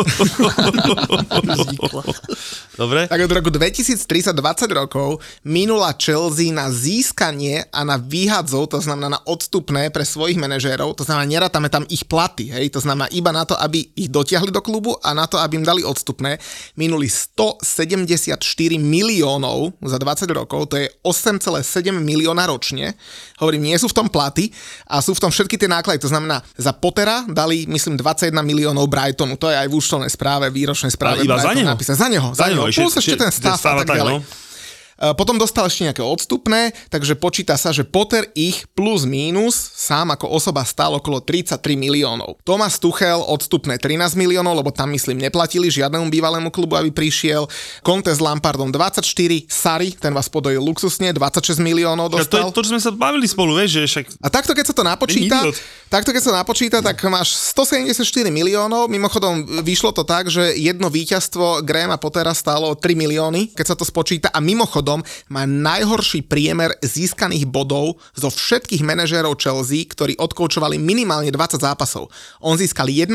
[2.78, 3.10] Dobre?
[3.10, 8.78] tak od roku 2003 sa 20 rokov minula Chelsea na získanie a na výhadzov, to
[8.78, 13.10] znamená na odstupné pre svojich manažérov, to znamená nerátame tam ich platy, hej, to znamená
[13.10, 16.38] iba na to, aby ich dotiahli do klubu a na to, aby im dali odstupné,
[16.78, 18.38] minuli 174
[18.78, 20.86] miliónov za 20 rokov, to je
[21.40, 21.64] 8,7
[21.96, 22.92] milióna ročne.
[23.36, 24.52] Hovorím, nie sú v tom platy
[24.84, 28.84] a sú v tom všetky tie náklady, to znamená za Pottera dali, myslím, 21 miliónov
[28.86, 31.18] Brightonu, to je aj v účtovnej správe, výročnej správe.
[31.18, 31.72] Ale iba za Brighton neho?
[31.72, 31.96] napísané.
[31.96, 32.62] Za neho, za, Za neho.
[32.62, 34.14] neho, Plus ešte- ten stav a tak, ďalej.
[34.14, 34.49] no.
[35.00, 40.12] E, Potom dostal ešte nejaké odstupné, takže počíta sa, že Potter ich plus mínus sám
[40.12, 42.36] ako osoba stál okolo 33 miliónov.
[42.44, 47.48] Thomas Tuchel odstupné 13 miliónov, lebo tam myslím neplatili žiadnemu bývalému klubu, aby prišiel.
[47.80, 49.00] Conte s Lampardom 24,
[49.48, 52.52] Sari, ten vás podojil luxusne, 26 miliónov To je dostal.
[52.52, 55.38] to, čo sme sa bavili spolu, vieš, že však A takto keď sa to napočíta,
[55.88, 61.64] takto keď sa napočíta, tak máš 174 miliónov, mimochodom vyšlo to tak, že jedno víťazstvo
[61.64, 64.89] Grahama Pottera stálo 3 milióny, keď sa to spočíta a mimochodom
[65.30, 72.10] má najhorší priemer získaných bodov zo všetkých manažérov Chelsea, ktorí odkoučovali minimálne 20 zápasov.
[72.42, 73.12] On získal 1,27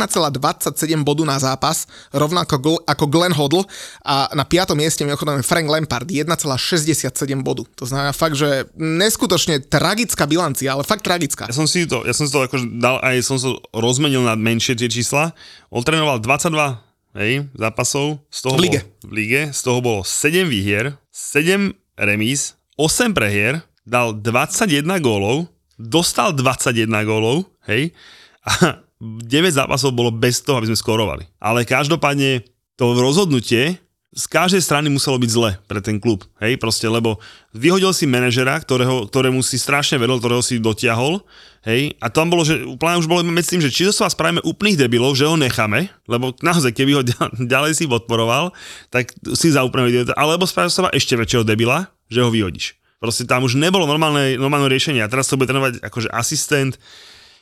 [1.04, 3.66] bodu na zápas, rovnako ako Glenn Hoddle
[4.06, 7.12] a na piatom mieste mimochodom je Frank Lampard 1,67
[7.42, 7.66] bodu.
[7.82, 11.50] To znamená fakt, že neskutočne tragická bilancia, ale fakt tragická.
[11.50, 14.38] ja som si to, ja som si to akože dal, aj som to rozmenil na
[14.38, 15.34] menšie tie čísla.
[15.74, 16.85] On trénoval 22
[17.16, 18.80] hej, zápasov, z toho V lige.
[18.84, 25.48] Bolo, v lige, z toho bolo 7 výhier, 7 remíz, 8 prehier, dal 21 gólov,
[25.80, 27.96] dostal 21 gólov, hej,
[28.44, 31.24] a 9 zápasov bolo bez toho, aby sme skorovali.
[31.40, 32.44] Ale každopádne
[32.76, 33.80] to rozhodnutie
[34.16, 37.20] z každej strany muselo byť zle pre ten klub, hej, proste, lebo
[37.52, 41.20] vyhodil si manažera, ktorého, ktorému si strašne veril, ktorého si dotiahol,
[41.66, 44.46] hej, a tam bolo, že úplne už bolo medzi tým, že či to sa spravíme
[44.46, 48.54] úplných debilov, že ho necháme, lebo naozaj, keby ho ďa- ďalej si podporoval,
[48.94, 52.78] tak si za úplne idiota, alebo spravil sa ešte väčšieho debila, že ho vyhodíš.
[53.02, 56.80] Proste tam už nebolo normálne, normálne riešenie a teraz to bude trénovať akože asistent,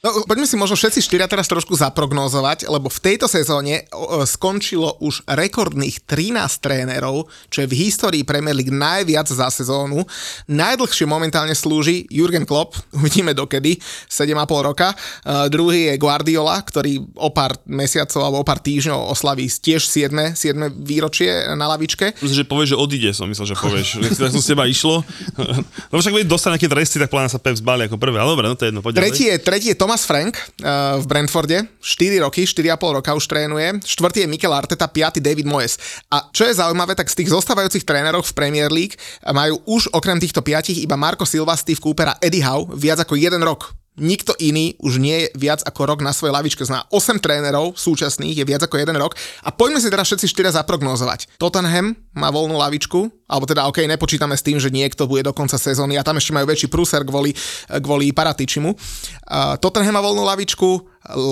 [0.04, 3.88] No, poďme si možno všetci štyria teraz trošku zaprognózovať, lebo v tejto sezóne
[4.28, 10.04] skončilo už rekordných 13 trénerov, čo je v histórii Premier League najviac za sezónu.
[10.52, 13.80] Najdlhšie momentálne slúži Jurgen Klopp, uvidíme dokedy,
[14.12, 14.92] 7,5 roka.
[15.24, 20.36] Uh, druhý je Guardiola, ktorý o pár mesiacov alebo o pár týždňov oslaví tiež 7,
[20.36, 22.12] 7 výročie na lavičke.
[22.20, 24.04] Myslím, že povieš, že odíde, som myslel, že povieš.
[24.20, 25.00] tak som z teba išlo.
[25.94, 28.18] No však dostať nejaké tresty, tak plána sa Pep zbali ako prvé.
[28.18, 31.06] Ale dobre, no to je jedno, poď Tretí je, tretí je Thomas Frank uh, v
[31.06, 33.78] Brentforde, 4 roky, 4,5 roka už trénuje.
[33.86, 35.78] Štvrtý je Mikel Arteta, piatý David Moyes.
[36.10, 40.18] A čo je zaujímavé, tak z tých zostávajúcich trénerov v Premier League majú už okrem
[40.18, 43.83] týchto piatich iba Marco Silva, Steve Cooper a Eddie Howe viac ako jeden rok.
[43.94, 46.66] Nikto iný už nie je viac ako rok na svojej lavičke.
[46.66, 49.14] Zná 8 trénerov súčasných, je viac ako jeden rok.
[49.46, 51.38] A poďme si teraz všetci štyria zaprognozovať.
[51.38, 55.62] Tottenham má voľnú lavičku, alebo teda OK, nepočítame s tým, že niekto bude do konca
[55.62, 57.38] sezóny a tam ešte majú väčší prúser kvôli,
[57.70, 58.74] kvôli Paratičimu.
[58.74, 60.70] Uh, Tottenham má voľnú lavičku,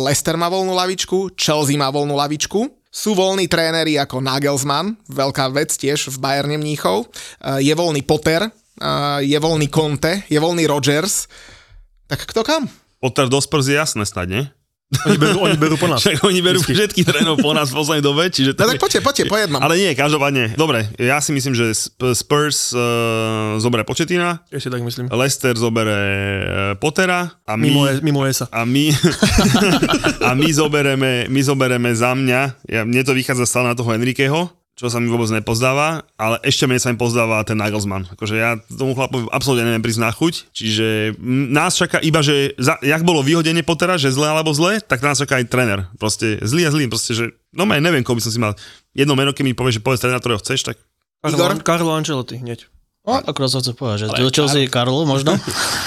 [0.05, 2.69] Leicester má voľnú lavičku, Chelsea má voľnú lavičku.
[2.91, 7.09] Sú voľní tréneri ako Nagelsmann, veľká vec tiež v Bayerne Mníchov.
[7.41, 11.25] Uh, je voľný Potter, uh, je voľný Conte, je voľný Rodgers.
[12.11, 12.67] Tak kto kam?
[12.99, 14.43] Potter do Spurs je jasné snad, nie?
[15.07, 15.97] Oni berú, oni berú po nás.
[16.03, 19.23] Však oni berú všetky trénov po nás v poslednej dobe, čiže No tak poďte, poďte,
[19.31, 19.63] po jednom.
[19.63, 20.59] Ale nie, každopádne.
[20.59, 25.07] Dobre, ja si myslím, že Sp- Spurs uh, zoberie Početina, Ešte tak myslím.
[25.07, 27.71] Leicester zoberie uh, Pottera a my...
[27.71, 28.51] Mimo, mimo ESA.
[28.51, 28.91] a my,
[30.27, 34.51] a my zobereme, my zobereme za mňa, ja, mne to vychádza stále na toho Enriqueho,
[34.75, 38.09] čo sa mi vôbec nepozdáva, ale ešte menej sa mi pozdáva ten Nagelsmann.
[38.17, 41.19] Akože ja tomu chlapovi absolútne neviem prísť na chuť, čiže
[41.51, 45.21] nás čaká iba, že za, jak bolo vyhodenie Pottera, že zle alebo zle, tak nás
[45.21, 45.85] čaká aj tréner.
[46.01, 48.57] Proste zlý a zlý, proste, že no ja neviem, koho by som si mal.
[48.97, 50.81] Jedno meno, keď mi povieš, že povedz trénera, ktorého chceš, tak
[51.29, 51.53] Igor?
[51.61, 52.65] Carlo Ancelotti, hneď.
[53.01, 55.33] No, akorát som chcel povedať, že do Chelsea Karlo možno.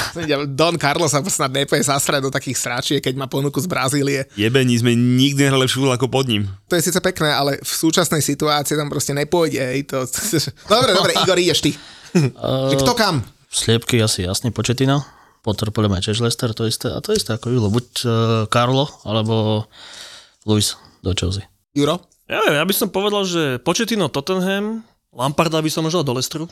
[0.59, 4.27] Don Carlos sa snad nepoje zastrať do takých sráčiek, keď má ponuku z Brazílie.
[4.35, 6.51] jebení sme nikdy nehrali futbal ako pod ním.
[6.67, 9.63] To je síce pekné, ale v súčasnej situácii tam proste nepôjde.
[9.63, 10.03] Hej, to...
[10.75, 11.71] Dobre, dobre, Igor, ideš ty.
[12.75, 13.23] Že kto kam?
[13.47, 15.07] Sliepky asi jasný početina.
[15.47, 16.91] Potter podľa mňa tiež Leicester, to isté.
[16.91, 17.71] A to isté ako Julo.
[17.71, 18.11] Buď uh,
[18.51, 19.67] Karlo, alebo
[20.51, 21.47] Luis do Chelsea.
[21.79, 22.03] Juro?
[22.27, 24.83] Ja ja by som povedal, že Početino Tottenham,
[25.15, 26.51] Lamparda by som možno do Lestru.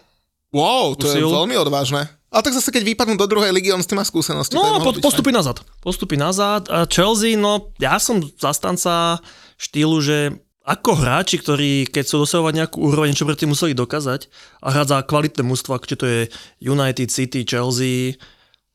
[0.52, 1.32] Wow, to je Skúsil.
[1.32, 2.12] veľmi odvážne.
[2.32, 4.56] Ale tak zase, keď vypadnú do druhej ligy, on s tým má skúsenosti.
[4.56, 5.56] No je a mohlo po, byť postupy nazad.
[5.84, 6.64] Postupy nazad.
[6.72, 9.20] A Chelsea, no ja som zastanca
[9.60, 14.30] štýlu, že ako hráči, ktorí keď sú dosahovať nejakú úroveň, čo predtým museli dokázať
[14.62, 16.20] a hrať za kvalitné mužstva, či to je
[16.62, 18.16] United, City, Chelsea,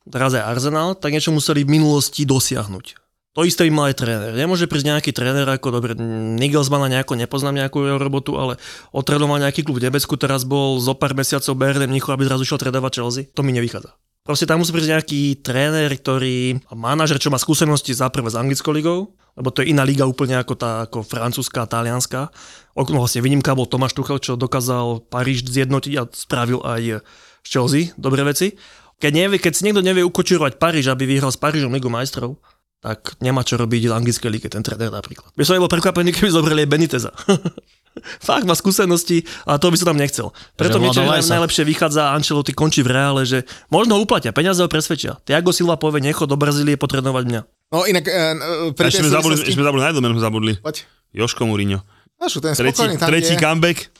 [0.05, 3.06] teraz aj Arsenal, tak niečo museli v minulosti dosiahnuť.
[3.37, 4.33] To isté by mal aj tréner.
[4.33, 5.93] Nemôže prísť nejaký tréner, ako dobre,
[6.41, 8.57] Nigelsmana nejako nepoznám nejakú jeho robotu, ale
[8.89, 12.57] otredoval nejaký klub v Nebecku, teraz bol zo pár mesiacov Bayern Mnichu, aby zrazu šiel
[12.57, 13.29] trédovať Chelsea.
[13.37, 13.93] To mi nevychádza.
[14.25, 18.73] Proste tam musí prísť nejaký tréner, ktorý, manažer, čo má skúsenosti za prvé s anglickou
[18.73, 22.33] ligou, lebo to je iná liga úplne ako tá ako francúzska, talianská.
[22.73, 27.05] No vlastne výnimka bol Tomáš Tuchel, čo dokázal Paríž zjednotiť a spravil aj
[27.45, 28.57] z Chelsea dobré veci.
[28.97, 32.41] Keď, nevie, keď si niekto nevie ukočirovať Paríž, aby vyhral s Parížom Ligu majstrov,
[32.77, 35.33] tak nemá čo robiť v anglickej lige, ten tréner napríklad.
[35.33, 37.11] By som bol prekvapený, keby zobrali aj Beniteza.
[38.27, 40.29] Fakt má skúsenosti, ale to by som tam nechcel.
[40.53, 43.41] Preto mi najlepšie vychádza Ancelotti končí v reále, že
[43.73, 45.17] možno ho uplatia, peniaze ho presvedčia.
[45.25, 47.41] Tiago Silva povie, necho do Brazílie potrenovať mňa.
[47.73, 48.05] No inak...
[48.05, 50.53] Uh, uh, ešte sme zabudli, ešte sme zabudli, na zabudli.
[50.61, 50.85] Poď.
[51.17, 51.81] Joško Mourinho.
[52.17, 53.93] Našu, ten tretí, tam, tretí comeback.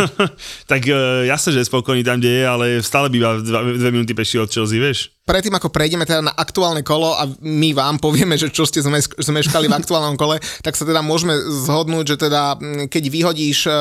[0.70, 4.14] tak uh, jasne, že je spokojný tam, kde je, ale stále býva dve, dve minúty
[4.14, 5.10] peši od Chelsea, vieš.
[5.26, 8.78] Predtým, ako prejdeme teda na aktuálne kolo a my vám povieme, že čo ste
[9.18, 11.34] zmeškali v aktuálnom kole, tak sa teda môžeme
[11.66, 12.54] zhodnúť, že teda
[12.86, 13.74] keď vyhodíš uh,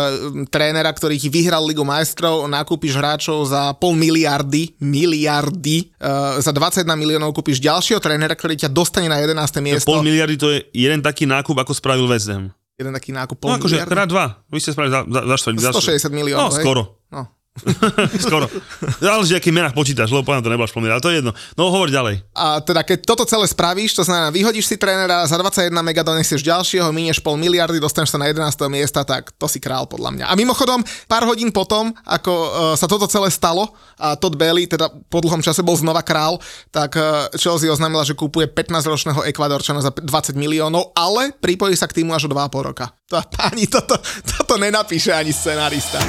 [0.49, 6.89] trénera, ktorý ti vyhral Ligu majstrov, nakúpiš hráčov za pol miliardy, miliardy, uh, za 21
[6.97, 9.61] miliónov kúpiš ďalšieho trénera, ktorý ťa dostane na 11.
[9.61, 9.85] miesto.
[9.85, 13.49] Pol miliardy to je jeden taký nákup, ako spravil West Ham jeden taký nákup pol
[13.49, 14.25] No akože krát dva.
[14.51, 16.51] Vy ste spravili za, za, za, za 160 miliónov.
[16.51, 16.81] No, skoro.
[17.11, 17.31] No.
[18.25, 18.51] Skoro.
[18.99, 21.31] Záleží, aký menách počítaš, lebo poviem, to nebola šplný, ale to je jedno.
[21.55, 22.19] No hovor ďalej.
[22.35, 26.43] A teda keď toto celé spravíš, to znamená, vyhodíš si trénera, za 21 mega donesieš
[26.43, 28.59] ďalšieho, minieš pol miliardy, dostaneš sa na 11.
[28.67, 30.25] miesta, tak to si král podľa mňa.
[30.27, 34.91] A mimochodom, pár hodín potom, ako uh, sa toto celé stalo a Todd Bailey, teda
[35.07, 36.35] po dlhom čase bol znova král,
[36.75, 42.03] tak uh, Chelsea oznámila, že kúpuje 15-ročného Ekvadorčana za 20 miliónov, ale pripojí sa k
[42.03, 42.91] týmu až o 2,5 roka.
[43.07, 43.95] To, pani, toto,
[44.27, 46.03] toto nenapíše ani scenárista.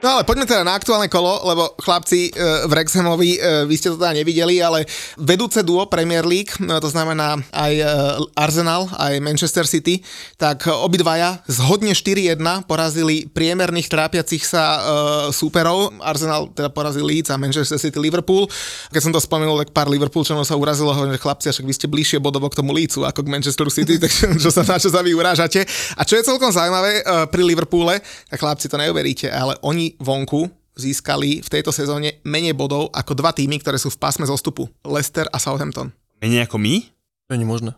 [0.00, 3.92] No ale poďme teda na aktuálne kolo, lebo chlapci e, v Rexhamovi, e, vy ste
[3.92, 4.88] to teda nevideli, ale
[5.20, 7.84] vedúce duo Premier League, no, to znamená aj e,
[8.32, 10.00] Arsenal, aj Manchester City,
[10.40, 14.80] tak obidvaja zhodne 4-1 porazili priemerných trápiacich sa
[15.28, 15.92] súperov.
[16.00, 18.48] Arsenal teda porazil Leeds a Manchester City Liverpool.
[18.88, 22.18] Keď som to spomenul, tak pár Liverpoolčanov sa urazilo, že chlapci, však vy ste bližšie
[22.24, 25.12] bodovo k tomu Leedsu ako k Manchester City, takže čo sa na čo sa vy
[25.12, 25.68] urážate.
[26.00, 28.00] A čo je celkom zaujímavé pri Liverpoole,
[28.32, 33.34] tak chlapci to neuveríte, ale oni vonku získali v tejto sezóne menej bodov ako dva
[33.34, 34.70] týmy, ktoré sú v pásme zostupu.
[34.86, 35.90] Leicester a Southampton.
[36.22, 36.86] Menej ako my?
[37.30, 37.70] Není možné.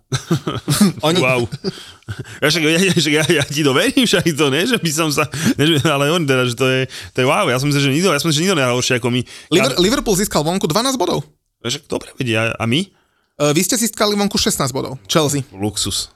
[1.07, 1.21] Oni...
[1.21, 1.45] Wow.
[2.41, 2.81] Ja, však, ja,
[3.21, 5.29] ja, ja, ti to verím, však to nie, že by som sa,
[5.61, 8.09] ne, ale on teda, že to je, to je wow, ja som myslel, že nikto,
[8.09, 9.21] ja som myslel, že nikto ako my.
[9.53, 11.21] Liver, Liverpool získal vonku 12 bodov.
[11.61, 12.81] Však dobre vedia, a my?
[13.37, 15.45] Uh, vy ste získali vonku 16 bodov, Chelsea.
[15.53, 16.09] Luxus.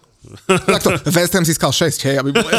[0.46, 2.48] Takto, West Ham získal 6, hej, aby bolo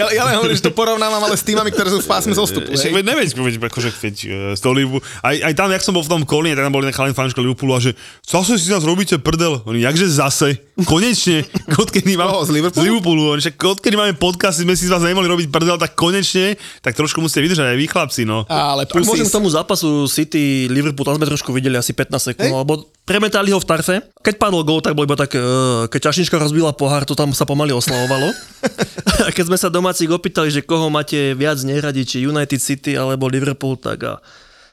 [0.00, 2.74] ja, ja len hovorím, že to porovnávam ale s týmami, ktoré sú v pásme zostupu.
[2.74, 4.14] Však veď neveď, veď, akože keď
[4.54, 6.90] z toho Liverpoolu, aj, aj tam, jak som bol v tom kolíne, tak tam boli
[6.90, 7.94] chalani fanúška Liverpoolu a že
[8.26, 9.62] zase si nás robíte prdel.
[9.64, 10.58] Oni, jakže zase?
[10.84, 11.46] Konečne,
[11.82, 12.42] odkedy máme...
[12.44, 12.82] z Liverpoolu?
[12.82, 13.22] Z Liverpoolu.
[13.36, 16.96] Oni, však odkedy máme podcast, sme si z vás nemohli robiť prdel, tak konečne, tak
[16.98, 18.44] trošku musíte vydržať aj vy chlapci, no.
[18.48, 22.52] Ale tak môžem k tomu zápasu City Liverpool, tam sme trošku videli asi 15 sekúnd,
[22.52, 23.94] lebo premetali ho v tarfe.
[24.22, 27.44] Keď padol gol, tak bol iba tak, uh, keď čašnička rozbila pohár, to tam sa
[27.44, 28.30] pomaly oslavovalo.
[29.26, 33.26] a keď sme sa domácich opýtali, že koho máte viac neradi, či United City alebo
[33.28, 34.22] Liverpool, tak a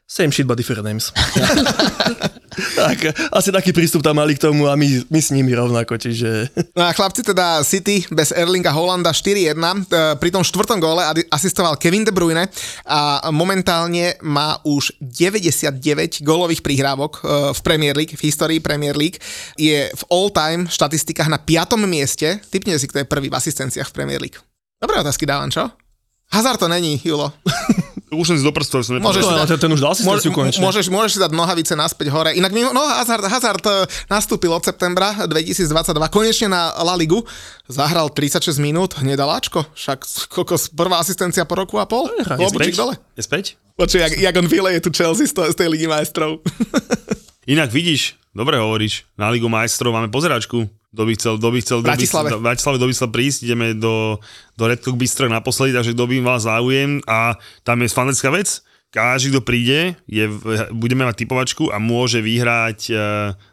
[0.10, 1.14] same shit but different names.
[2.76, 2.98] tak,
[3.32, 6.50] asi taký prístup tam mali k tomu a my, my s nimi rovnako, čiže...
[6.74, 11.78] No a chlapci teda City bez Erlinga Holanda 4-1, e, pri tom štvrtom gole asistoval
[11.78, 12.50] Kevin De Bruyne
[12.86, 17.22] a momentálne má už 99 gólových prihrávok e,
[17.54, 19.22] v Premier League, v histórii Premier League.
[19.58, 21.78] Je v all-time štatistikách na 5.
[21.86, 22.40] mieste.
[22.50, 24.40] Typne si, kto je prvý v asistenciách v Premier League.
[24.80, 25.68] Dobré otázky dávam, čo?
[26.32, 27.34] Hazard to není, Julo.
[28.10, 30.66] Už som si do prstov, som môžeš no, dať, ten už dal asistenciu konečne.
[30.66, 32.34] Môžeš, môžeš si dať nohavice naspäť hore.
[32.34, 35.70] Inak no, Hazard, Hazard eh, nastúpil od septembra 2022
[36.10, 37.22] konečne na La Ligu.
[37.70, 39.62] Zahral 36 minút, nedaláčko.
[39.78, 42.10] Však kokos, prvá asistencia po roku a pol.
[42.18, 42.98] Je dole.
[43.14, 43.62] Je späť?
[43.80, 46.42] Počuj, jak, jak on vyleje tu Chelsea z, to, z tej Ligy majstrov.
[47.50, 50.70] Inak vidíš, dobre hovoríš, na Ligu majstrov máme pozeračku.
[50.70, 51.78] Kto by chcel, kto by chcel.
[51.82, 51.90] Do,
[52.46, 54.22] Bratislave, kto by chcel prísť, ideme do,
[54.54, 58.62] do Red Cook Bistro naposledy, takže kto by mal záujem a tam je fantastická vec,
[58.94, 60.26] každý, kto príde, je,
[60.74, 62.94] budeme mať typovačku a môže vyhrať e,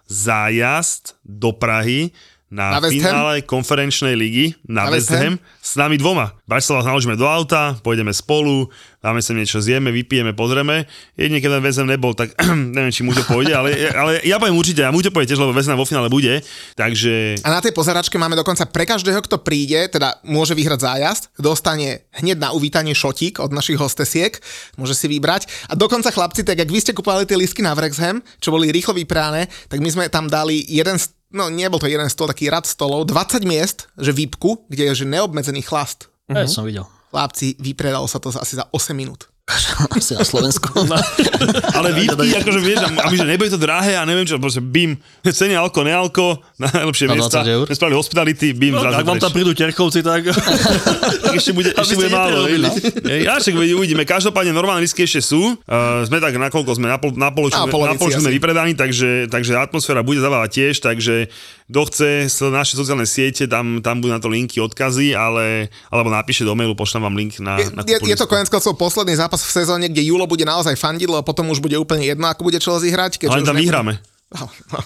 [0.09, 2.13] zájazd do Prahy
[2.47, 6.31] Na na, finále konferenčnej ligy na, Na West West Ham s nami dvoma.
[6.47, 8.71] Bratislava naložíme do auta, pôjdeme spolu,
[9.03, 10.87] dáme sa niečo, zjeme, vypijeme, pozrieme.
[11.19, 12.39] Jedine, keď ten West Ham nebol, tak
[12.79, 15.67] neviem, či Muťo pôjde, ale, ale ja poviem určite, a Muťo pôjde tiež, lebo West
[15.67, 16.39] Ham vo finále bude.
[16.79, 21.23] Takže A na tej pozeračke máme dokonca pre každého, kto príde, teda môže vyhrať zájazd,
[21.43, 24.39] dostane hneď na uvítanie šotík od našich hostesiek,
[24.79, 25.51] môže si vybrať.
[25.67, 28.95] A dokonca chlapci, tak ak vy ste kupovali tie lístky na Wrexham, čo boli rýchlo
[28.95, 32.65] vypráne, tak my sme tam dali jeden, st- no nebol to jeden stôl, taký rad
[32.65, 36.09] stolov, 20 miest, že výpku, kde je že neobmedzený chlast.
[36.27, 36.89] Ja som videl.
[37.13, 39.29] Chlapci, vypredalo sa to za- asi za 8 minút.
[39.47, 40.75] Asi na Slovensku.
[41.79, 44.99] Ale výpky, akože vieš, a my, že nebude to drahé a neviem čo, proste bim,
[45.23, 47.47] ceny alko, nealko, najlepšie Na miesta.
[47.47, 47.65] 20 eur?
[47.71, 50.35] Spravili hospitality, bim, No, ak vám tam prídu terkovci, tak...
[50.35, 52.51] Tak ešte bude, ešte bude málo.
[52.51, 54.03] Hej, Ja však uvidíme.
[54.03, 55.55] Každopádne normálne lístky ešte sú.
[55.63, 59.55] Uh, sme tak nakoľko sme na, pol, na polovičku, Na polovičku sme vypredaní, takže, takže
[59.63, 61.31] atmosféra bude zabávať tiež, takže
[61.67, 66.15] kto chce z naše sociálne siete, tam, tam budú na to linky, odkazy, ale, alebo
[66.15, 69.19] napíšte do mailu, pošlem vám link na, Je, na je, je to konec koncov posledný
[69.19, 72.45] zápas v sezóne, kde Julo bude naozaj fandiť, lebo potom už bude úplne jedno, ako
[72.45, 73.19] bude Chelsea hrať.
[73.19, 73.93] keďže Ale tam nebude- vyhráme.
[74.33, 74.79] No, no.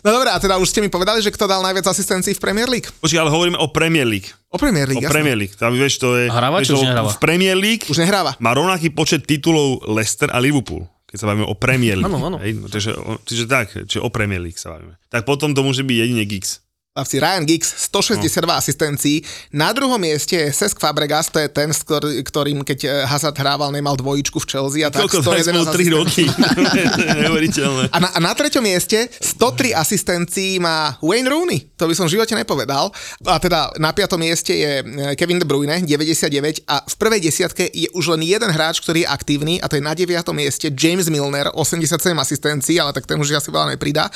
[0.00, 2.66] no dobré, a teda už ste mi povedali, že kto dal najviac asistencií v Premier
[2.66, 2.88] League?
[2.98, 4.30] Počkaj, ale hovoríme o Premier League.
[4.48, 5.14] O Premier League, O jasné.
[5.14, 5.54] Premier League.
[5.54, 6.26] Tam vieš, to je...
[6.26, 7.10] Hráva, vieš, už nehráva?
[7.12, 8.32] V Premier League Už nehráva.
[8.40, 12.10] má rovnaký počet titulov Leicester a Liverpool keď sa bavíme o Premier League.
[12.10, 12.36] Áno, áno.
[12.42, 12.90] Hej, no, čiže,
[13.22, 14.98] čiže tak, čiže o Premier League sa bavíme.
[15.06, 16.65] Tak potom to môže byť jedine Giggs.
[16.96, 18.56] Chlapci, Ryan Giggs, 162 No.
[18.56, 19.20] asistencií.
[19.52, 21.68] Na druhom mieste je Cesc Fabregas, to je ten,
[22.24, 25.76] ktorým keď eh, Hazard hrával, nemal dvojičku v Chelsea a tak Koľko to je 111
[25.76, 25.92] 3 asistencií.
[25.92, 26.24] roky.
[27.20, 27.92] Neuveriteľné.
[27.92, 31.68] A na, a na treťom mieste 103 asistencií má Wayne Rooney.
[31.76, 32.88] To by som v živote nepovedal.
[33.24, 37.68] A teda na piatom mieste je eh, Kevin De Bruyne, 99 a v prvej desiatke
[37.68, 41.12] je už len jeden hráč, ktorý je aktívny a to je na deviatom mieste James
[41.12, 44.08] Milner, 87 asistencií, ale tak ten už asi veľa nepridá.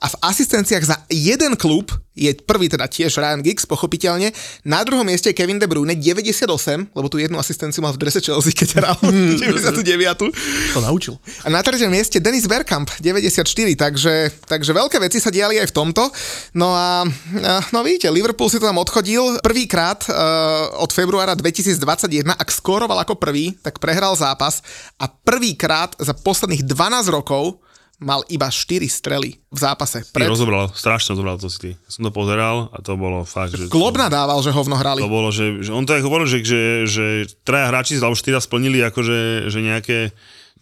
[0.00, 1.92] A v asistenciách za jeden klub
[2.28, 4.30] je prvý teda tiež Ryan Giggs, pochopiteľne.
[4.62, 8.54] Na druhom mieste Kevin De Bruyne, 98, lebo tu jednu asistenciu mal v drese Chelsea,
[8.54, 8.98] keď hral
[9.42, 9.82] 99.
[10.74, 11.18] To naučil.
[11.42, 13.42] A na treťom mieste Denis Bergkamp, 94,
[13.74, 14.14] takže,
[14.46, 16.02] takže veľké veci sa diali aj v tomto.
[16.54, 21.82] No a, a no vidíte, Liverpool si to tam odchodil prvýkrát uh, od februára 2021,
[22.30, 24.62] ak skóroval ako prvý, tak prehral zápas
[25.00, 27.58] a prvýkrát za posledných 12 rokov
[28.02, 30.02] mal iba 4 strely v zápase.
[30.02, 30.28] Ty Pred...
[30.28, 31.70] rozobral, strašne rozobral to si ty.
[31.86, 33.70] Som to pozeral a to bolo fakt, že...
[33.70, 35.00] Klob nadával, že hovno hrali.
[35.00, 37.04] To bolo, že, že on to aj hovoril, že, že, že
[37.46, 39.98] traja hráči alebo štyria splnili akože, že nejaké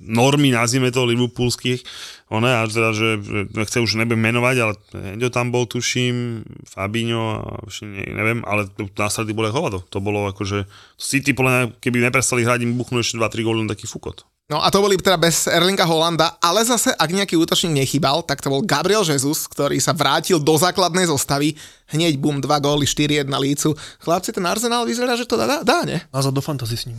[0.00, 1.84] normy, nazvime to, liverpoolských.
[2.32, 4.72] Ono, a teda, že, že chce už nebudem menovať, ale
[5.18, 9.84] Endo tam bol, tuším, Fabinho, a ne, neviem, ale následky boli hovado.
[9.92, 10.64] To bolo akože,
[10.96, 14.24] City, podľa mňa, keby neprestali hrať, im buchnú ešte 2-3 góly, taký fukot.
[14.50, 18.42] No a to boli teda bez Erlinga Holanda, ale zase, ak nejaký útočník nechybal, tak
[18.42, 21.54] to bol Gabriel Jesus, ktorý sa vrátil do základnej zostavy.
[21.94, 23.78] Hneď bum, 2 góly, 4-1 lícu.
[24.02, 26.02] Chlapci, ten Arsenal vyzerá, že to dá, dá, dá ne?
[26.10, 26.98] Nazad do fantasy s ním.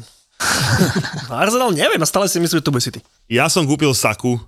[1.27, 3.03] Arsenal neviem, a stále si myslím, že to bude City.
[3.27, 4.39] Ja som kúpil Saku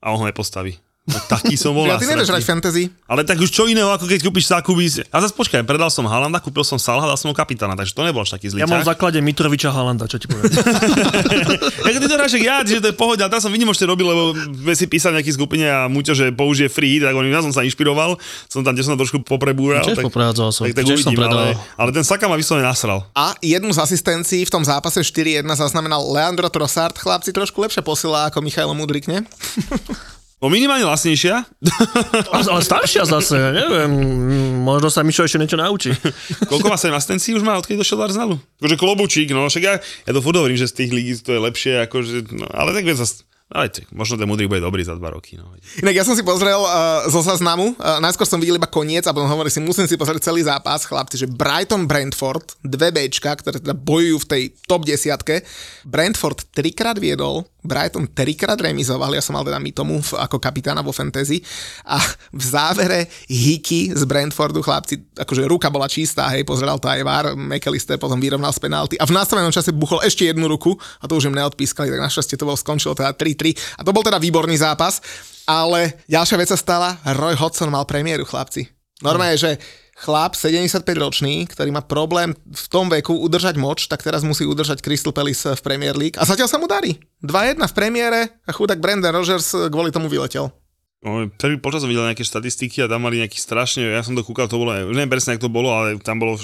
[0.00, 0.80] a on ho nepostaví.
[1.06, 2.90] No, taký som bol Ja ty nevieš hrať fantasy.
[3.06, 4.84] Ale tak už čo iného, ako keď kúpiš Saku, by...
[4.90, 7.94] si- A zase počkaj, predal som Halanda, kúpil som Salha, dal som ho kapitána, takže
[7.94, 10.50] to nebol až taký zlý Ja mám v základe Mitroviča Halanda, čo ti poviem.
[11.86, 14.34] Jak ty to hráš, ja, že to je pohode, ale teraz som vynimočne robil, lebo
[14.34, 17.54] sme si písali nejaký skupine a Muťo, že použije free, hit, tak on, ja som
[17.54, 18.18] sa inšpiroval,
[18.50, 19.86] som tam, kde som trošku poprebúral.
[19.86, 21.38] Tiež tak, som, tak, tak tiež som uvidím, predal.
[21.38, 23.06] ale, ale, ten Saka ma vyslovene nasral.
[23.14, 26.98] A jednu z asistencií v tom zápase 4-1 zaznamenal Leandro Trossard.
[26.98, 29.22] Chlapci trošku lepšie posiela ako Michailo Mudrik, ne?
[30.36, 31.48] O minimálne lacnejšia.
[32.36, 33.88] Ale, staršia zase, ja neviem,
[34.60, 35.96] možno sa Mišo ešte niečo naučí.
[36.52, 38.36] Koľko má 7 asistencií už má, odkedy došiel do Arsenalu?
[38.60, 41.40] Akože klobučík, no však ja, ja to furt hovorím, že z tých líg to je
[41.40, 44.98] lepšie, akože, no, ale tak vieš, zas- ale tak, možno ten Mudrik bude dobrý za
[44.98, 45.38] 2 roky.
[45.38, 45.54] No.
[45.78, 49.14] Inak ja som si pozrel uh, zo záznamu, uh, najskôr som videl iba koniec a
[49.14, 53.62] potom hovoril si, musím si pozrieť celý zápas, chlapci, že Brighton Brentford, dve Bčka, ktoré
[53.62, 55.46] teda bojujú v tej top desiatke.
[55.86, 60.80] Brentford trikrát viedol, Brighton trikrát remizoval, ja som mal teda my tomu v- ako kapitána
[60.80, 61.42] vo fantasy
[61.84, 61.98] a
[62.30, 67.26] v závere Hiky z Brentfordu, chlapci, akože ruka bola čistá, hej, pozeral to aj VAR,
[67.34, 71.18] McAllister potom vyrovnal z penalty a v nastavenom čase buchol ešte jednu ruku a to
[71.18, 74.56] už im neodpískali, tak našťastie to bol skončilo teda 3-3 a to bol teda výborný
[74.56, 75.02] zápas,
[75.44, 78.70] ale ďalšia vec sa stala, Roy Hodgson mal premiéru, chlapci.
[79.04, 79.60] Normálne, že
[79.96, 84.84] chlap 75 ročný, ktorý má problém v tom veku udržať moč, tak teraz musí udržať
[84.84, 87.00] Crystal Palace v Premier League a zatiaľ sa mu darí.
[87.24, 90.52] 2-1 v premiére a chudák Brandon Rogers kvôli tomu vyletel.
[91.00, 94.24] No, prvý počas som videl nejaké štatistiky a tam mali nejaký strašne, ja som to
[94.24, 96.36] kúkal, to bolo, neviem presne, jak to bolo, ale tam bolo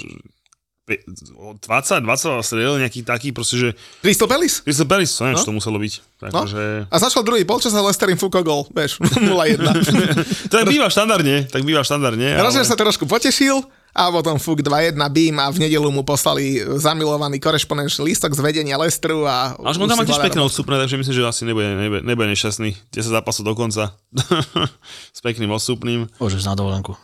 [0.83, 1.63] 20,
[2.03, 3.69] 20 strelil nejaký taký, proste, že
[4.03, 4.67] Crystal Palace?
[4.67, 5.41] Crystal Palace, to neviem, No.
[5.41, 5.93] čo to muselo byť.
[6.27, 6.43] No.
[6.43, 6.63] Takže...
[6.91, 9.63] A začal druhý polčas a Lester im fúkol gol, vieš, 0-1.
[10.51, 12.35] To tak býva štandardne, tak býva štandardne.
[12.37, 13.63] Roger sa trošku potešil
[13.93, 18.75] a potom fúk 2-1 beam a v nedelu mu poslali zamilovaný korešpondenčný lístok z vedenia
[18.75, 19.55] Lestru a...
[19.63, 22.75] Až on tam má tiež pekné odstupné, takže myslím, že asi nebude, nebude, nebude nešťastný.
[22.91, 23.93] 10 zápasov do konca.
[25.17, 26.09] S pekným odstupným.
[26.19, 26.97] Môžeš na dovolenku.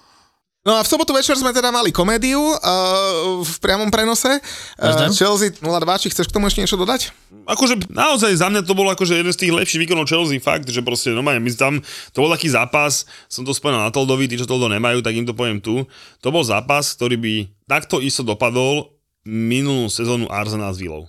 [0.68, 4.36] No a v sobotu večer sme teda mali komédiu uh, v priamom prenose.
[4.76, 5.08] Uh?
[5.16, 5.64] Chelsea 02,
[5.96, 7.08] či chceš k tomu ešte niečo dodať?
[7.48, 10.84] Akože naozaj za mňa to bol akože jeden z tých lepších výkonov Chelsea, fakt, že
[10.84, 11.80] proste normálne, my tam,
[12.12, 15.24] to bol taký zápas, som to spomenul na Toldovi, tí, čo Toldo nemajú, tak im
[15.24, 15.88] to poviem tu.
[16.20, 18.92] To bol zápas, ktorý by takto isto dopadol
[19.24, 21.08] minulú sezónu Arsenal s Villou.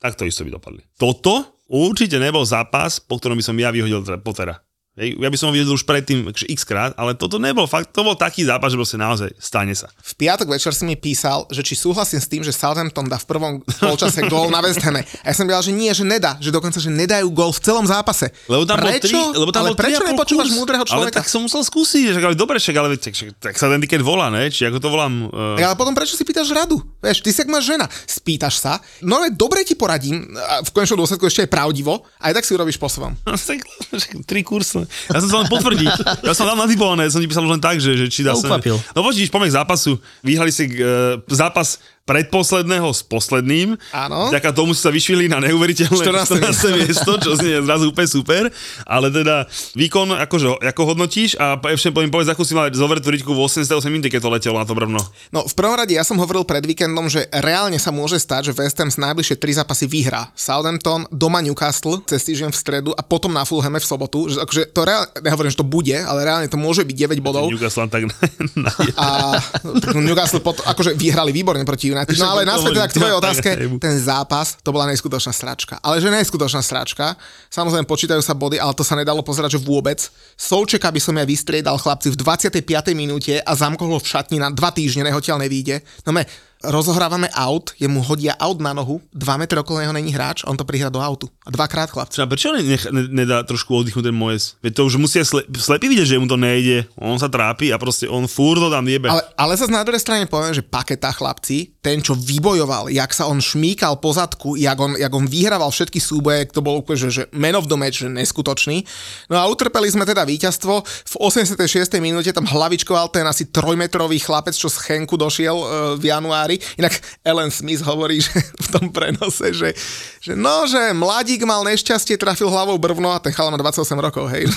[0.00, 0.80] Takto isto by dopadli.
[0.96, 4.24] Toto určite nebol zápas, po ktorom by som ja vyhodil teda.
[4.24, 4.64] Hej,
[4.94, 8.06] ja by som ho vyhodil už predtým akože x krát, ale toto nebol fakt, to
[8.06, 9.90] bol taký zápas, že proste naozaj stane sa.
[9.90, 13.26] V piatok večer si mi písal, že či súhlasím s tým, že Southampton dá v
[13.26, 15.02] prvom polčase gól na West Hame.
[15.26, 17.82] A ja som povedal, že nie, že nedá, že dokonca, že nedajú gól v celom
[17.90, 18.30] zápase.
[18.46, 19.10] Lebo tam prečo?
[19.18, 20.58] bol tri, lebo tam ale bol prečo nepočúvaš kurz?
[20.62, 21.16] múdreho Ale človeka?
[21.18, 23.98] tak som musel skúsiť, že ale dobre, však, ale tak, však, tak sa ten tiket
[23.98, 24.46] volá, ne?
[24.46, 25.26] Či ako to volám?
[25.26, 25.58] Uh...
[25.58, 26.78] Tak ale potom prečo si pýtaš radu?
[27.02, 31.02] Vieš, ty si máš žena, spýtaš sa, no ale dobre ti poradím, a v konečnom
[31.02, 33.18] dôsledku ešte aj pravdivo, aj tak si urobíš po svojom.
[33.50, 33.58] tak,
[33.90, 34.83] však tri kursy.
[35.10, 35.94] Ja som sa len potvrdiť.
[36.24, 38.40] Ja som tam natypované, som ti písal už len tak, že, že či dá No,
[38.40, 38.58] sa...
[38.92, 39.92] No počíš, poďme k zápasu.
[40.20, 43.80] Vyhrali si uh, zápas predposledného s posledným.
[43.96, 44.28] Áno.
[44.28, 46.36] Vďaka tomu sa vyšvili na neuveriteľné 14.
[46.36, 46.80] 14.
[46.84, 48.42] miesto, čo znie zrazu úplne super.
[48.84, 53.08] Ale teda výkon, akože, ako hodnotíš a ešte poviem, povedz, ako si mal zover tú
[53.08, 55.00] riťku v 88 minúte, keď to letelo na to brvno.
[55.32, 58.56] No v prvom rade ja som hovoril pred víkendom, že reálne sa môže stať, že
[58.60, 60.28] West Ham z najbližšie tri zápasy vyhrá.
[60.36, 64.28] Southampton, doma Newcastle, cez týždeň v stredu a potom na Fulhame v sobotu.
[64.28, 67.48] Že, akože to reálne, nehovorím, že to bude, ale reálne to môže byť 9 bodov.
[67.48, 68.16] Newcastle tak na,
[68.68, 69.06] na, A
[69.88, 72.14] tak Newcastle pot, akože vyhrali výborne proti United.
[72.18, 75.78] No ale naspäť teda k tvojej otázke, ten zápas, to bola neskutočná sračka.
[75.78, 77.14] Ale že neskutočná sračka,
[77.48, 80.02] samozrejme počítajú sa body, ale to sa nedalo pozerať, že vôbec.
[80.34, 82.60] Solčeka by som ja vystriedal chlapci v 25.
[82.92, 85.80] minúte a zamkol ho v šatni na dva týždne, nehotiaľ nevíde.
[86.02, 86.26] No me,
[86.68, 90.64] rozohrávame aut, jemu hodia aut na nohu, 2 metre okolo neho není hráč, on to
[90.64, 91.28] prihra do autu.
[91.46, 92.12] A dvakrát chlapci.
[92.16, 94.56] Třeba prečo ne, nech, ne, nedá trošku oddychnúť ten Moes?
[94.62, 96.88] Veď to už musia sle, slepý vidieť, že mu to nejde.
[96.96, 99.12] On sa trápi a proste on fúr to tam jebe.
[99.12, 103.28] Ale, ale sa na druhej strane poviem, že paketa chlapci, ten, čo vybojoval, jak sa
[103.28, 107.08] on šmíkal po zadku, jak on, jak on vyhrával všetky súboje, to bol úplne, že,
[107.12, 108.84] že man of the match, že neskutočný.
[109.28, 110.80] No a utrpeli sme teda víťazstvo.
[110.84, 111.60] V 86.
[112.00, 115.66] minúte tam hlavičkoval ten asi trojmetrový chlapec, čo z Chenku došiel e,
[116.00, 116.53] v januári.
[116.78, 119.76] Inak Ellen Smith hovorí, že v tom prenose, že,
[120.20, 124.30] že no, že mladík mal nešťastie, trafil hlavou brvno a ten chala má 28 rokov,
[124.32, 124.48] hej.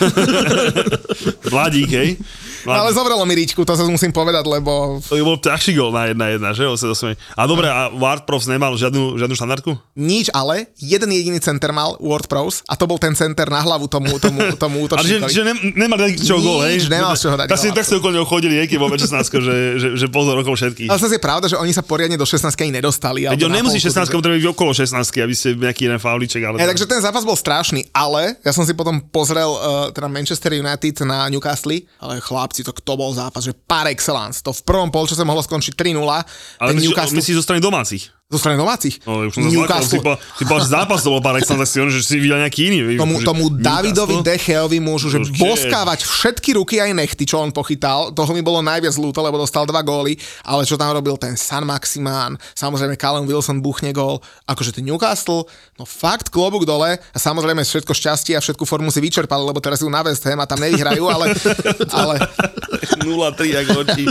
[1.53, 2.09] Mladík, hej?
[2.67, 6.11] No, ale zobralo mi ričku, to sa musím povedať, lebo To bol ťažší gol na
[6.11, 6.67] jedna jedna, že?
[6.67, 7.15] 88.
[7.39, 9.71] A dobre, a Ward Profs nemal žiadnu, žiadnu štandardku?
[9.95, 13.87] Nič, ale jeden jediný center mal World Pros a to bol ten center na hlavu
[13.87, 15.31] tomu, tomu, tomu Ale že, útočníkovi.
[15.31, 16.83] že ne, nemal čo gol, hej?
[16.83, 19.07] Nič, nemal z čoho dať Tak si, tak si okolo neho chodili, keď vo 16
[19.39, 20.91] že, že, že pozor okolo všetkých.
[20.91, 23.25] Ale zase je pravda, že oni sa poriadne do 16 ani nedostali.
[23.25, 26.41] Veď on nemusí polku, 16, takže- treba byť okolo 16, aby ste nejaký jeden fauliček,
[26.43, 26.55] ale...
[26.59, 30.51] Ja, takže ten zápas bol strašný, ale ja som si potom pozrel uh, teda Manchester
[30.51, 34.43] United na Newcastle, ale chlapci, to kto bol zápas, že par excellence.
[34.43, 35.95] To v prvom polčase mohlo skončiť 3-0.
[36.03, 38.16] ale myslíš, Newcastle myslíš zo strany domácich?
[38.27, 38.99] Zo strany domácich.
[39.07, 39.97] No, už som sa zlakol, si
[40.43, 41.23] že zápas to bol
[41.63, 42.79] si on, že si videl nejaký iný.
[42.83, 44.27] vieš, Tomu, že tomu Davidovi Newcastle?
[44.27, 45.39] Decheovi môžu, že Určite.
[45.47, 48.11] boskávať všetky ruky aj nechty, čo on pochytal.
[48.11, 51.63] Toho mi bolo najviac ľúto, lebo dostal dva góly, ale čo tam robil ten San
[51.63, 55.47] Maximán, samozrejme Callum Wilson buchne gól, akože ten Newcastle,
[55.79, 59.79] no fakt klobúk dole a samozrejme všetko šťastie a všetku formu si vyčerpali, lebo teraz
[59.79, 61.31] sú na West Ham a tam nevyhrajú, ale,
[62.03, 62.15] ale
[63.07, 64.03] 0-3, ako oči.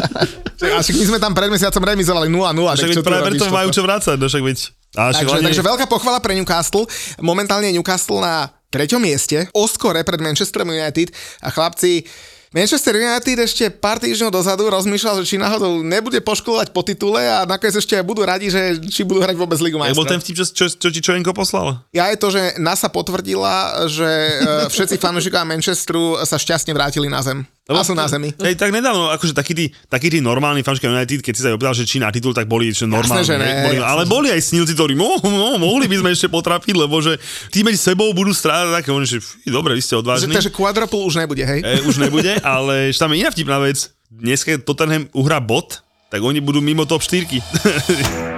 [0.73, 2.41] a my sme tam pred mesiacom remizovali 0-0.
[2.81, 4.59] Však práve preto majú čo vrácať, no však veď.
[4.97, 6.87] A Takže, hlavne- takže veľká pochvala pre Newcastle.
[7.19, 11.11] Momentálne Newcastle na treťom mieste, oskore pred Manchesterom United
[11.43, 12.07] a chlapci
[12.55, 17.45] Manchester United ešte pár týždňov dozadu rozmýšľal, že či náhodou nebude poškolovať po titule a
[17.45, 20.25] nakoniec ešte budú radi, že či budú hrať vôbec Ligu Jak bol ten majstrov.
[20.25, 21.85] vtip, čo, čo, čo ti Čojenko poslal?
[21.93, 24.33] Ja je to, že NASA potvrdila, že e,
[24.73, 27.45] všetci fanúšikovia Manchesteru sa šťastne vrátili na zem.
[27.67, 28.31] A sú na zemi.
[28.31, 31.75] Hej, tak nedávno, akože takí tí, takí tí normálni fanúšikovia United, keď si sa opýtal,
[31.75, 33.27] že či na titul, tak boli že normálni.
[33.27, 36.31] že ne, boli, jasné, ale boli aj snilci, ktorí mo, mo, mohli by sme ešte
[36.31, 37.19] potrafiť, lebo že
[37.51, 39.19] tí medzi sebou budú strádať také, oni, že
[39.51, 40.31] dobre, vy ste odvážni.
[40.31, 41.59] takže quadruple už nebude, hej?
[41.67, 43.91] E, už nebude, ale ešte tam je iná vtipná vec.
[44.15, 47.27] Dnes, keď Tottenham uhrá bod, tak oni budú mimo top 4.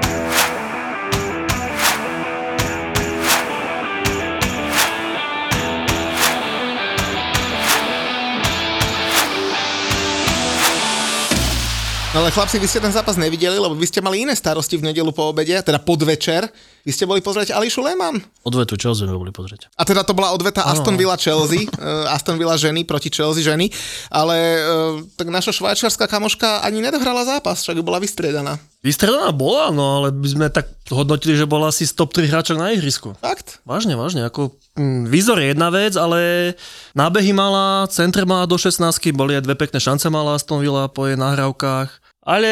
[12.18, 14.90] No ale chlapci, vy ste ten zápas nevideli, lebo vy ste mali iné starosti v
[14.90, 16.50] nedelu po obede, teda podvečer.
[16.82, 18.18] Vy ste boli pozrieť Ališu Lehmann.
[18.42, 19.70] Odvetu Chelsea sme boli pozrieť.
[19.78, 23.70] A teda to bola odveta Aston Villa Chelsea, uh, Aston Villa ženy proti Chelsea ženy,
[24.10, 28.58] ale uh, tak naša švajčiarská kamoška ani nedohrala zápas, však bola vystriedaná.
[28.82, 32.58] Vystredaná bola, no ale by sme tak hodnotili, že bola asi z top 3 hráčok
[32.58, 33.14] na ihrisku.
[33.22, 33.62] Fakt?
[33.62, 34.26] Vážne, vážne.
[34.26, 36.54] Ako, mm, výzor je jedna vec, ale
[36.98, 41.06] nábehy mala, centre mala do 16, boli aj dve pekné šance mala Aston Villa po
[41.06, 42.07] jej nahrávkach.
[42.28, 42.50] Ale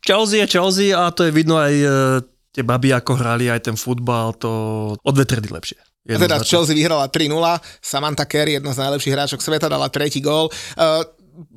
[0.00, 1.88] Chelsea je Chelsea a to je vidno aj e,
[2.56, 4.50] tie baby, ako hrali, aj ten futbal, to
[5.04, 5.76] odvetrili lepšie.
[6.08, 6.40] A teda.
[6.40, 7.28] Chelsea vyhrala 3-0,
[7.84, 10.48] Samantha Carey, jedna z najlepších hráčok sveta, dala tretí gól.
[10.74, 11.04] Uh,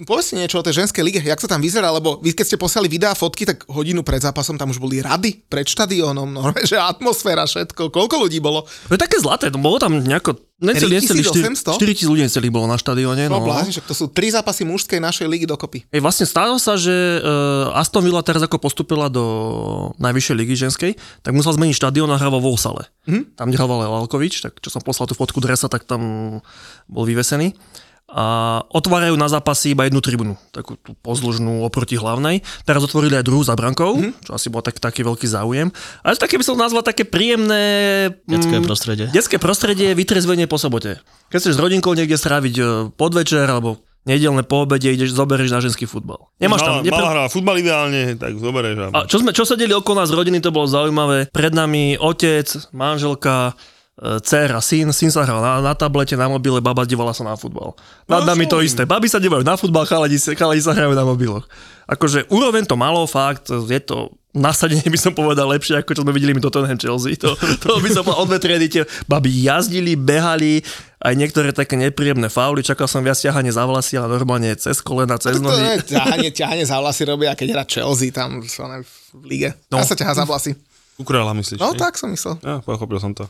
[0.05, 2.87] povedzte niečo o tej ženskej lige, jak to tam vyzerá, lebo vy keď ste poslali
[2.87, 7.43] videá, fotky, tak hodinu pred zápasom tam už boli rady pred štadiónom, no, že atmosféra,
[7.45, 8.65] všetko, koľko ľudí bolo?
[8.87, 10.39] To je také zlaté, no bolo tam nejako...
[10.63, 11.75] Neceli, neceli 3800?
[11.75, 13.27] 4 tisíc ľudí necelých bolo na štadióne.
[13.27, 13.51] No, No.
[13.51, 15.83] blázni, to sú tri zápasy mužskej našej ligy dokopy.
[15.91, 20.91] Hej, vlastne stalo sa, že uh, Aston Villa teraz ako postupila do najvyššej ligy ženskej,
[21.19, 22.87] tak musel zmeniť štadión a hral vo Volsale.
[23.03, 23.35] Mm-hmm.
[23.35, 26.39] Tam nehrával Lalkovič, tak čo som poslal tú fotku dresa, tak tam
[26.87, 27.51] bol vyvesený.
[28.11, 32.45] A otvárajú na zápasy iba jednu tribunu, takú tú pozdĺžnú oproti hlavnej.
[32.61, 34.27] Teraz otvorili aj druhú za brankou, mm-hmm.
[34.27, 35.73] čo asi bol tak, taký veľký záujem.
[36.05, 37.63] Ale také by som nazval také príjemné...
[38.29, 39.05] Detské mm, prostredie.
[39.09, 41.01] Detské prostredie, vytrezvenie po sobote.
[41.33, 45.63] Keď chceš s rodinkou niekde stráviť e, podvečer alebo nedelné po obede, ideš, zoberieš na
[45.63, 46.27] ženský futbal.
[46.37, 46.79] Nemáš tam...
[46.79, 48.91] Mala, nepre- mala hra futbal ideálne, tak zoberieš.
[48.91, 51.31] a čo, sme, čo sedeli okolo nás rodiny, to bolo zaujímavé.
[51.31, 52.45] Pred nami otec,
[52.75, 53.55] manželka,
[54.19, 57.71] dcera, syn, syn sa hral na, na tablete, na mobile, baba dívala sa na futbal.
[58.03, 58.83] Nad No, nami to isté.
[58.83, 61.47] Baby sa dívajú na futbal, chaladi, sa- chaladi sa hrajú na mobiloch.
[61.87, 66.09] Akože úroveň to malo, fakt, je to nasadenie by som povedal lepšie, ako čo sme
[66.09, 67.13] videli my Tottenham Chelsea.
[67.21, 70.65] To, to by som povedal tie baby jazdili, behali,
[70.99, 75.21] aj niektoré také nepríjemné fauly, čakal som viac ťahanie za vlasy, ale normálne cez kolena,
[75.21, 75.77] cez To nohy.
[75.77, 78.49] je ťahanie, ťahanie za vlasy robia, keď hrá Chelsea tam v
[79.21, 79.49] lige.
[79.69, 79.77] No.
[79.77, 79.83] No.
[79.83, 80.57] A sa ťahá za vlasy.
[80.97, 81.61] Ukrela, myslíš?
[81.61, 81.81] No nie?
[81.81, 82.37] tak som myslel.
[82.41, 83.29] Ja, pochopil som to.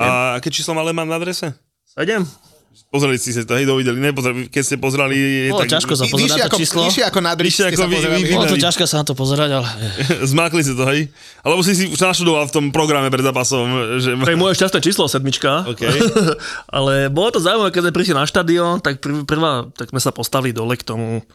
[0.00, 1.52] A aké číslo má Lehmann na adrese?
[1.84, 2.24] Sedem.
[2.90, 5.46] Pozreli ste sa to, hej, dovideli, nepozreli, keď ste pozerali...
[5.50, 6.80] Bolo ťažko sa Vy- pozerať ako, to číslo.
[6.86, 9.50] vyššie ako na Vyššie ste ako vy- vy- Bolo to ťažké sa na to pozerať,
[9.58, 9.68] ale
[10.30, 11.10] Zmákli ste to, hej?
[11.42, 14.14] Alebo si si už naštudoval v tom programe pred zápasom, že...
[14.14, 15.66] To je moje šťastné číslo, sedmička.
[15.66, 15.82] OK.
[16.78, 20.14] Ale bolo to zaujímavé, keď sme prišli na štadión, tak prv, prvá, tak sme sa
[20.14, 21.26] postavili dole k tomu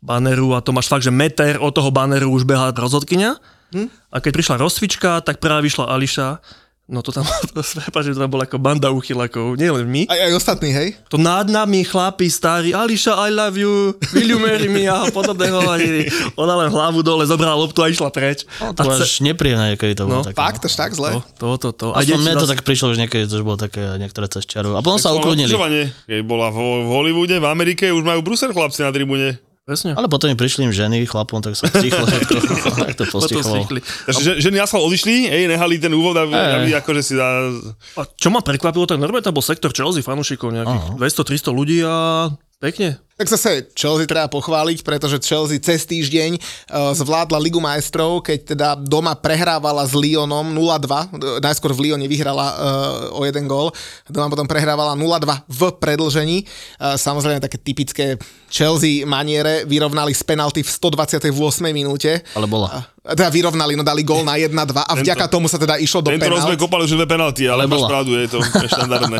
[0.00, 3.36] baneru a to máš fakt, že meter od toho baneru už behá rozhodkynia.
[3.76, 3.88] Hm?
[4.08, 6.40] A keď prišla rozcvička, tak práve vyšla Ališa.
[6.88, 7.20] No to tam,
[7.52, 10.08] to, prepáč, že to tam bola ako banda uchylakov, nie len my.
[10.08, 10.96] Aj, aj ostatní, hej?
[11.12, 15.52] To nad nami chlapi starí, Ališa, I love you, will you marry me a podobné
[15.52, 16.08] hovorili.
[16.40, 18.48] Ona len hlavu dole, zobrala loptu a išla preč.
[18.64, 20.40] no, a to bolo až nepríjemné, keď to bolo No, také.
[20.40, 21.12] Fakt, až tak zle?
[21.12, 21.86] To, to, to, to.
[21.92, 24.72] Aspoň mne to tak prišlo, že niekedy to už bolo také niektoré cez čiaru.
[24.72, 25.52] A potom sa ukludnili.
[26.08, 29.36] Keď bola v, v Hollywoode, v Amerike, už majú Brusel chlapci na tribúne.
[29.68, 29.92] Presne.
[29.92, 32.34] Ale potom im prišli im ženy, chlapom, tak sa stichlo všetko.
[32.88, 33.52] tak to Potom postichlo.
[33.60, 33.80] stichli.
[33.84, 37.52] Takže že, ženy asfalt odišli, ej, nehali ten úvod, aby, aby akože si dá...
[38.00, 42.32] A čo ma prekvapilo, tak normálne tam bol sektor Chelsea fanúšikov, nejakých 200-300 ľudí a
[42.64, 42.96] pekne.
[43.18, 48.68] Tak zase Chelsea treba pochváliť, pretože Chelsea cez týždeň uh, zvládla Ligu majstrov, keď teda
[48.78, 53.74] doma prehrávala s Lyonom 0-2, najskôr v Lyone vyhrala uh, o jeden gól,
[54.06, 56.46] doma potom prehrávala 0-2 v predlžení.
[56.78, 58.14] Uh, samozrejme také typické
[58.46, 61.34] Chelsea maniere vyrovnali z penalty v 128.
[61.74, 62.22] minúte.
[62.38, 62.86] Ale bola.
[63.08, 64.52] Teda vyrovnali, no dali gól na 1-2
[64.84, 66.44] a vďaka tomu sa teda išlo do Tento penalt.
[66.44, 68.38] rozbeh kopali už dve penalty, ale, Ale máš pravdu, je to
[68.76, 69.18] štandardné.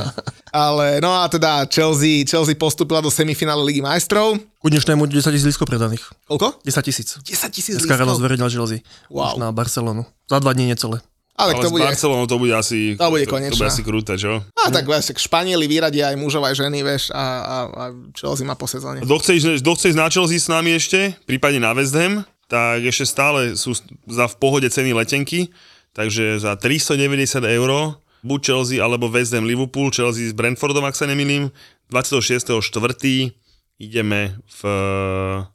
[0.53, 4.36] Ale no a teda Chelsea, Chelsea postúpila do semifinále Ligy majstrov.
[4.59, 6.05] Ku dnešnému 10 tisíc lístkov predaných.
[6.26, 6.61] Koľko?
[6.61, 7.09] 10 tisíc.
[7.16, 8.20] 10 tisíc Dneska ráno lístkov.
[8.20, 8.78] zverejnil Chelsea.
[9.09, 9.34] Wow.
[9.34, 10.03] Už na Barcelonu.
[10.26, 11.01] Za dva dní necelé.
[11.34, 11.86] Ale, Ale to bude...
[11.86, 12.99] Barcelonou to bude asi...
[12.99, 13.55] To bude To, to konečná.
[13.57, 14.43] bude asi krúte, čo?
[14.59, 17.82] A tak vieš, tak Španieli vyradia aj mužov, aj ženy, vieš, a, a, a
[18.12, 18.99] Chelsea má po sezóne.
[19.01, 22.26] Kto chce, ísť- kto chce ísť na Chelsea s nami ešte, prípadne na West Ham,
[22.51, 23.70] tak ešte stále sú
[24.05, 25.55] za v pohode ceny letenky,
[25.95, 26.99] takže za 390
[27.47, 27.70] eur
[28.18, 31.55] buď Chelsea alebo West Ham Liverpool, Chelsea s Brentfordom, ak sa nemýlim,
[31.89, 33.30] 26.4.
[33.79, 34.61] ideme v,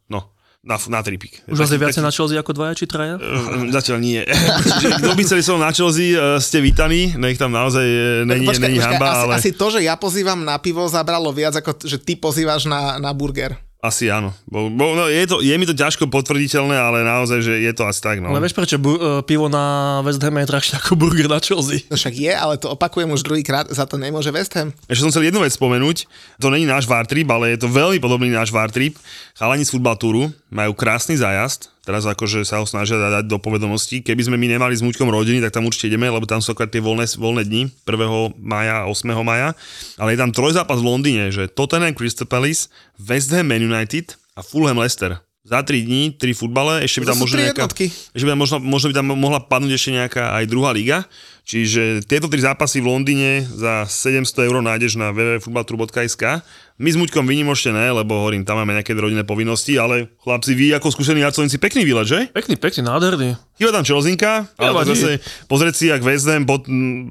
[0.07, 1.43] no, na, na tripik.
[1.51, 3.19] Už vás je viacej na Chelsea ako dvaja či traja?
[3.19, 4.23] Uh, Zatiaľ nie.
[5.03, 8.63] Kto by chceli som na Chelsea, uh, ste vítaní, nech tam naozaj uh, není, Počkaj,
[8.63, 11.83] není počkaj, hamba, asi, ale asi to, že ja pozývam na pivo, zabralo viac, ako
[11.83, 13.59] že ty pozývaš na, na burger.
[13.83, 14.31] Asi áno.
[14.47, 17.83] Bo, bo, no, je, to, je mi to ťažko potvrditeľné, ale naozaj, že je to
[17.83, 18.23] asi tak.
[18.23, 18.31] No.
[18.31, 21.83] Ale vieš prečo bu- e, pivo na West Ham je drahšie ako burger na Chelsea?
[21.91, 24.71] No však je, ale to opakujem už druhýkrát, za to nemôže West Ham.
[24.87, 26.07] Ešte som chcel jednu vec spomenúť.
[26.39, 28.95] To není náš Vartrip, ale je to veľmi podobný náš Vartrip.
[29.35, 31.72] Chalani z Futbal Touru majú krásny zájazd.
[31.83, 33.99] Teraz akože sa ho snažia dať do povedomosti.
[33.99, 36.71] Keby sme my nemali s Muťkom rodiny, tak tam určite ideme, lebo tam sú akorát
[36.71, 38.39] tie voľné, voľné dni 1.
[38.39, 39.11] maja a 8.
[39.19, 39.51] maja.
[39.99, 44.41] Ale je tam trojzápas v Londýne, že Tottenham Crystal Palace, West Ham Man United a
[44.41, 45.19] Fulham Leicester.
[45.43, 47.85] Za 3 dní, 3 futbale, ešte by tam možno tri nejaká, jednotky.
[47.91, 51.03] ešte by tam možno, možno by tam mohla padnúť ešte nejaká aj druhá liga.
[51.43, 56.39] Čiže tieto tri zápasy v Londýne za 700 eur nájdeš na www.futbaltru.sk.
[56.79, 60.71] My s Muďkom vynimočte ne, lebo hovorím, tam máme nejaké rodinné povinnosti, ale chlapci, vy
[60.79, 62.19] ako skúsení jacovníci, pekný výlet, že?
[62.31, 63.35] Pekný, pekný, nádherný.
[63.59, 65.19] Chýba tam Čelzinka, ale to zase
[65.51, 66.63] pozrieť si, jak West Ham, pod,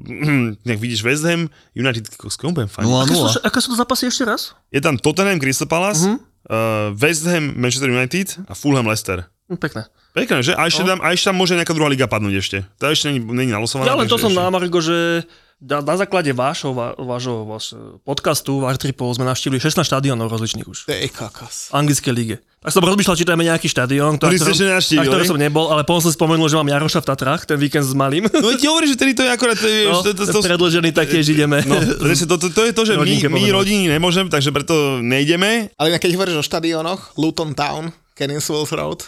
[0.67, 2.89] nech vidíš West Ham, United, s kom budem fajn.
[2.89, 3.05] 0-0.
[3.05, 4.57] Aké sú, aké sú to zápasy ešte raz?
[4.73, 6.32] Je tam Tottenham, Crystal Palace, uh-huh.
[6.47, 9.27] Uh, West Ham, Manchester United a Fulham, Leicester.
[9.47, 9.81] Hm, Pekné.
[10.13, 10.53] Pekné, že?
[10.53, 12.57] A ešte, tam, a ešte tam môže nejaká druhá liga padnúť ešte.
[12.77, 13.89] To ešte není, není nalosované.
[13.89, 15.25] Ja len to som ešte- na Margo, že
[15.61, 20.89] na, na základe vášho, vášho, vášho podcastu, váš tripov sme navštívili 16 štadiónov rozličných už.
[20.89, 21.69] Ty kokos.
[21.69, 22.35] V anglickej lige.
[22.63, 25.67] Tak som rozmýšľal, či tam je nejaký štadión, Ktorý ešte nenavštívili, na ktorý som nebol,
[25.67, 28.23] ale potom som spomenul, že mám Jaroša v Tatrách, ten víkend s malým.
[28.31, 29.59] No ti hovorím, že tedy to je akorát...
[29.59, 31.59] To, je, No, to, to, to, predložený taktiež ideme.
[31.67, 35.75] no, to, to, to, je to, že my, my rodiny nemôžem, takže preto nejdeme.
[35.75, 39.03] Ale keď hovoríš o štadiónoch, Luton Town, Kenilsworth Road,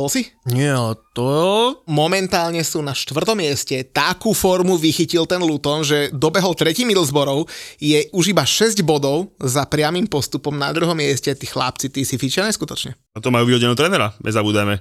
[0.00, 0.32] bol si?
[0.48, 1.28] Nie, ale to...
[1.84, 3.84] Momentálne sú na štvrtom mieste.
[3.84, 7.44] Takú formu vychytil ten Luton, že dobehol tretí Middlesbrough,
[7.76, 11.28] je už iba 6 bodov za priamým postupom na druhom mieste.
[11.36, 12.96] Tí chlapci, tí si fičia neskutočne.
[13.12, 14.80] A to majú vyhodenú trénera, nezabúdajme.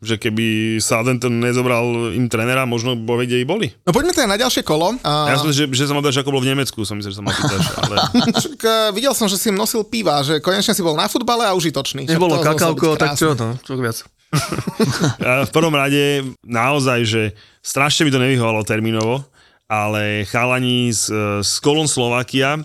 [0.00, 0.46] Že keby
[0.80, 3.68] Southampton nezobral im trénera, možno bo kde i boli.
[3.84, 4.96] No poďme teda na ďalšie kolo.
[5.04, 7.12] Ja A, som myslel, že, že sa ma dáš, ako bolo v Nemecku, som myslel,
[7.12, 7.96] že sa ma pýtaš, ale...
[8.32, 11.52] však, eh, videl som, že si nosil piva, že konečne si bol na futbale a
[11.52, 12.08] užitočný.
[12.08, 14.00] Nebolo kakauko, tak čo, no, čo viac.
[15.26, 17.22] A v prvom rade naozaj, že
[17.60, 19.26] strašne mi to nevyhovalo termínovo,
[19.70, 21.10] ale chalani z,
[21.42, 22.58] z Kolon Slovakia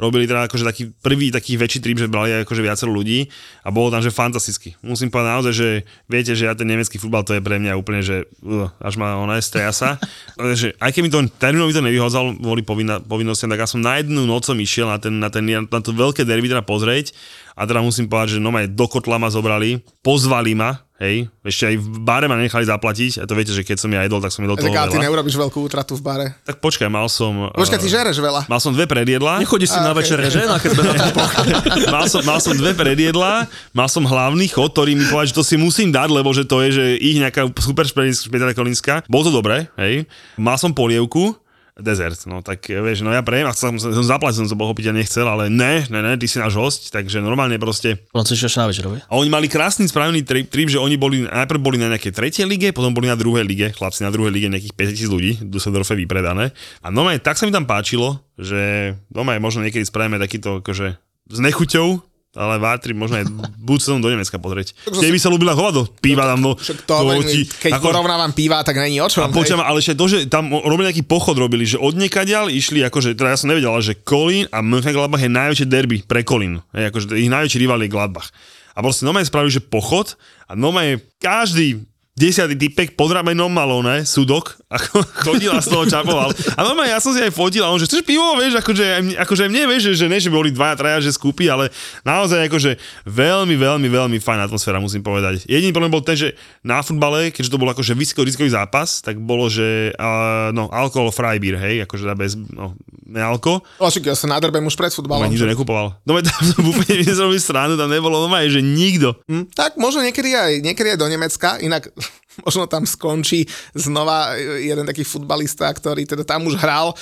[0.00, 3.28] robili teda akože taký prvý taký väčší trip, že brali akože viacero ľudí
[3.60, 4.72] a bolo tam, že fantasticky.
[4.80, 5.68] Musím povedať naozaj, že
[6.08, 9.20] viete, že ja ten nemecký futbal to je pre mňa úplne, že uh, až ma
[9.20, 10.00] ona stresa.
[10.40, 13.84] Ale že aj keď mi to termínovi to nevyhodzal, boli povinna, povinnostiam, tak ja som
[13.84, 17.12] na jednu noc som išiel na, ten, na, ten, na to veľké derby teda pozrieť
[17.60, 21.68] a teda musím povedať, že no aj do kotla ma zobrali, pozvali ma, hej, ešte
[21.68, 24.32] aj v bare ma nechali zaplatiť a to viete, že keď som ja jedol, tak
[24.32, 25.04] som jedol toho Tak ale ty veľa.
[25.12, 26.26] neurobiš veľkú útratu v bare.
[26.48, 27.52] Tak počkaj, mal som...
[27.52, 28.48] Počkaj, ty eh, žereš veľa.
[28.48, 29.44] Mal som dve predjedla.
[29.44, 30.00] Nechodíš si A, na okej.
[30.00, 30.40] večere, že?
[30.48, 31.08] Na keď sme na tom
[32.00, 33.44] mal, som, mal som dve predjedla,
[33.76, 36.64] mal som hlavný chod, ktorý mi povedal, že to si musím dať, lebo že to
[36.64, 39.04] je, že ich nejaká super špeciálna kolínska.
[39.04, 40.08] Bolo to dobré, hej.
[40.40, 41.36] Mal som polievku,
[41.78, 44.90] dezert, no tak vieš, no ja prejem a som, som zaplatil, som to bol opiť
[44.90, 48.34] a nechcel, ale ne, ne, ne, ty si náš host, takže normálne proste Potom si
[48.34, 48.98] ešte na večerovi.
[49.06, 52.44] a oni mali krásny spravený trip, trip, že oni boli, najprv boli na nejakej tretej
[52.48, 55.94] lige, potom boli na druhej lige, chlapci na druhej lige nejakých 5000 ľudí, v Dusseldorfe
[55.94, 56.50] vypredané.
[56.82, 60.98] A normálne tak sa mi tam páčilo, že normálne možno niekedy spravíme takýto akože
[61.30, 63.26] s nechuťou, ale Vátri možno aj
[63.60, 64.72] budú sa do Nemecka pozrieť.
[64.84, 68.60] Kde by sa ľúbila hovado, píva tam, Však to, hovorím, ti- keď ako- porovnávam piva,
[68.60, 69.24] tak není o čom.
[69.24, 72.82] a počujem, ale ešte to, že tam robili nejaký pochod robili, že od niekaďal išli,
[72.82, 76.62] akože, teda ja som nevedel, ale že Kolín a Mönchengladbach je najväčšie derby pre Kolín.
[76.70, 78.30] Hej, akože ich najväčší rival je Gladbach.
[78.70, 80.14] A proste normálne spravili, že pochod
[80.46, 81.82] a normálne každý
[82.20, 86.28] desiatý typek pod ramenom mal ne, sudok, ako chodil a z toho čapoval.
[86.54, 89.48] A normálne ja som si aj fotil a on, že chceš pivo, vieš, akože, akože
[89.48, 91.72] mne, vieš, že, že ne, že boli dvaja, traja, že skúpi, ale
[92.04, 92.76] naozaj akože
[93.08, 95.48] veľmi, veľmi, veľmi fajn atmosféra, musím povedať.
[95.48, 99.48] Jediný problém bol ten, že na futbale, keďže to bol akože vysokorizikový zápas, tak bolo,
[99.48, 103.62] že uh, no, alkohol Freibier, hej, akože teda bez, no, nealko.
[103.80, 105.26] Očak, ja sa nadrbem už pred futbalom.
[105.26, 105.98] nikto nekupoval.
[106.06, 109.18] No tam som úplne nezrobil stranu, tam nebolo normálne, že nikto.
[109.26, 111.90] Hm, tak možno niekedy aj, niekedy aj do Nemecka, inak
[112.46, 116.94] možno tam skončí znova jeden taký futbalista, ktorý teda tam už hral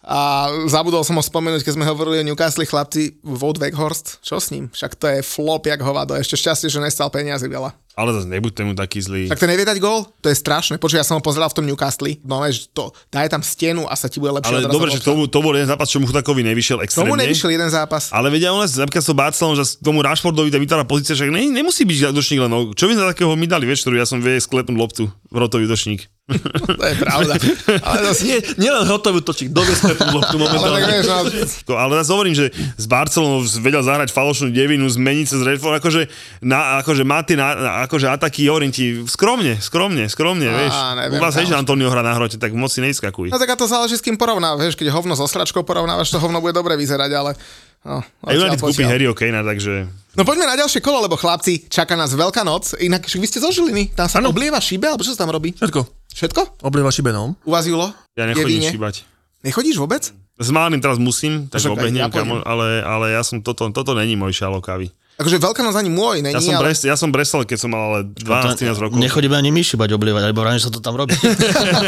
[0.00, 4.48] a zabudol som ho spomenúť, keď sme hovorili o Newcastle chlapci, Wout Weghorst, čo s
[4.48, 4.72] ním?
[4.72, 7.76] Však to je flop jak hovado, ešte šťastie, že nestal peniazy veľa.
[8.00, 9.28] Ale zase nebuďte mu taký zlý.
[9.28, 10.08] Tak ten nevie dať gól?
[10.24, 10.80] To je strašné.
[10.80, 12.16] Počuj, ja som ho pozeral v tom Newcastle.
[12.24, 14.56] No, že to, daj tam stenu a sa ti bude lepšie.
[14.56, 17.12] Ale dobre, že tomu, to bol jeden zápas, čo mu Chudakovi nevyšiel extrémne.
[17.12, 18.08] Tomu nevyšiel jeden zápas.
[18.08, 21.52] Ale vedia u nás napríklad so Barcelonou, že tomu Rashfordovi tá vytvára pozícia, že ne,
[21.52, 22.48] nemusí byť útočník len.
[22.48, 25.68] No, čo by za takého mi dali, vieš, ktorú ja som vie sklepnúť loptu, rotový
[25.68, 26.08] útočník.
[26.70, 27.34] To je pravda.
[27.90, 30.86] Ale zase, Nie, nielen hotový točík, dovie sklepnú loptu ale momentálne.
[30.86, 35.44] vieš, no, Ale zase hovorím, že s Barcelonou vedel zahrať falošnú devinu, zmeniť sa z
[35.50, 36.02] Redford, akože,
[36.46, 40.74] na, akože má tie na, na- akože ataky Orienti, skromne, skromne, skromne, Á, vieš.
[40.94, 43.34] neviem, U vás že Antonio hrá na hrote, tak moc si nevyskakuj.
[43.34, 46.22] No tak a to záleží s kým porovnávaš, vieš, keď hovno so sračkou porovnávaš, to
[46.22, 47.34] hovno bude dobre vyzerať, ale...
[47.80, 48.84] No, A United kúpi.
[48.84, 49.88] Harryho Kanea, takže...
[50.12, 52.76] No poďme na ďalšie kolo, lebo chlapci, čaká nás veľká noc.
[52.76, 54.30] Inak vy ste zo Žiliny, tam sa Áno.
[54.30, 55.56] oblieva šibe, alebo čo sa tam robí?
[55.56, 55.80] Všetko.
[56.12, 56.60] Všetko?
[56.60, 57.32] Oblieva šibenom.
[57.40, 57.88] U vás, Julo?
[58.20, 58.70] Ja nechodím Je víne?
[58.76, 58.94] šíbať.
[59.40, 60.12] Nechodíš vôbec?
[60.40, 63.64] S malým teraz musím, tak Však aj obehnem, ja kamo, ale, ale ja som, toto,
[63.72, 64.92] toto není môj šalo kávy.
[65.20, 66.72] Akože veľká noc ani môj, není, Ja som, ale...
[66.72, 68.96] bres, ja som bresal, keď som mal ale 12-13 rokov.
[68.96, 71.12] Nechodíme ani my šibať oblievať, lebo ráne sa to tam robí.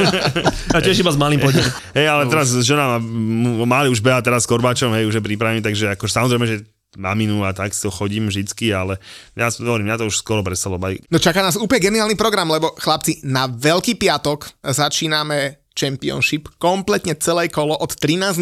[0.77, 1.65] A tiež iba s malým pôjdem.
[1.97, 2.99] Hej, ale teraz žena má,
[3.65, 6.57] mali už beha teraz s Korbáčom, hej, už je pripravený, takže ako samozrejme, že
[7.01, 9.01] maminu a tak si to chodím vždycky, ale
[9.33, 11.09] ja hovorím, mňa to už skoro baviť.
[11.09, 17.49] No čaká nás úplne geniálny program, lebo chlapci, na Veľký piatok začíname Championship, kompletne celé
[17.49, 18.39] kolo od 13.00.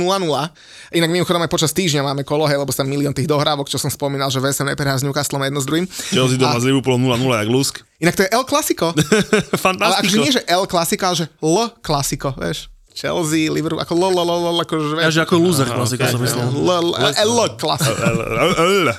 [0.95, 3.91] Inak mimochodom aj počas týždňa máme kolo, hej, lebo tam milión tých dohrávok, čo som
[3.91, 5.87] spomínal, že VSM neprehrá s Newcastlom jedno s druhým.
[5.87, 7.75] Chelsea doma s Liverpoolom 0-0, jak lusk.
[8.03, 8.91] Inak to je El Clasico.
[9.87, 12.73] ale akože nie, že El Clasico, ale že L Clasico, vieš.
[12.91, 15.05] Chelsea, Liverpool, ako L, L, L, L, akože, vieš.
[15.07, 16.43] Ja, že ako loser klasika som myslel.
[16.51, 18.91] L, L, L.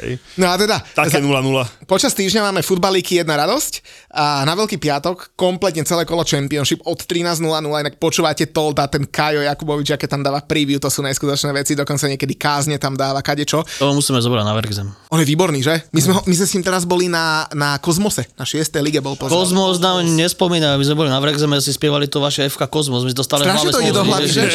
[0.00, 0.16] Hej.
[0.34, 1.84] No a teda, Také 0-0.
[1.84, 6.96] Počas týždňa máme futbalíky jedna radosť a na Veľký piatok kompletne celé kolo Championship od
[6.98, 11.76] 13.00, inak počúvate Tolda, ten Kajo Jakubovič, aké tam dáva preview, to sú najskutočné veci,
[11.76, 13.60] dokonca niekedy kázne tam dáva kadečo.
[13.78, 14.88] To musíme zobrať na Vergzem.
[15.08, 15.84] On je výborný, že?
[15.92, 18.72] My sme, ho, my sme s ním teraz boli na, na Kozmose, na 6.
[18.80, 19.36] lige bol pozval.
[19.36, 23.12] Kozmos nám nespomínajú, my sme boli na Vergzeme, si spievali to vaše FK Kozmos, my
[23.12, 24.42] dostali Strašne to ide do hlavy, že?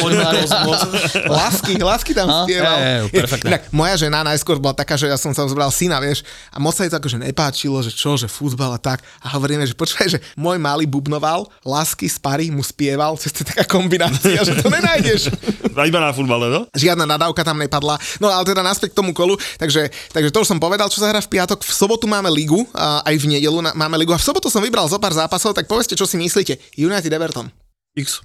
[1.28, 2.76] Lásky, lásky tam No, spieval.
[2.80, 3.24] je, je.
[3.46, 6.72] Inak moja žena najskôr bola taká, že ja som sa zobral syna, vieš, a moc
[6.72, 9.04] sa jej to akože nepáčilo, že čo, že futbal a tak.
[9.20, 13.44] A hovoríme, že počkaj, že môj malý bubnoval, lásky z pary mu spieval, to je
[13.44, 15.28] taká kombinácia, že to nenájdeš.
[15.86, 16.66] Iba na futbale, no?
[16.74, 18.00] Žiadna nadávka tam nepadla.
[18.18, 19.38] No ale teda naspäť k tomu kolu.
[19.60, 21.62] Takže, takže to už som povedal, čo sa hrá v piatok.
[21.62, 24.10] V sobotu máme ligu, a aj v nedelu máme ligu.
[24.10, 26.58] A v sobotu som vybral zo pár zápasov, tak povedzte, čo si myslíte.
[26.74, 27.46] United Everton.
[27.94, 28.24] X.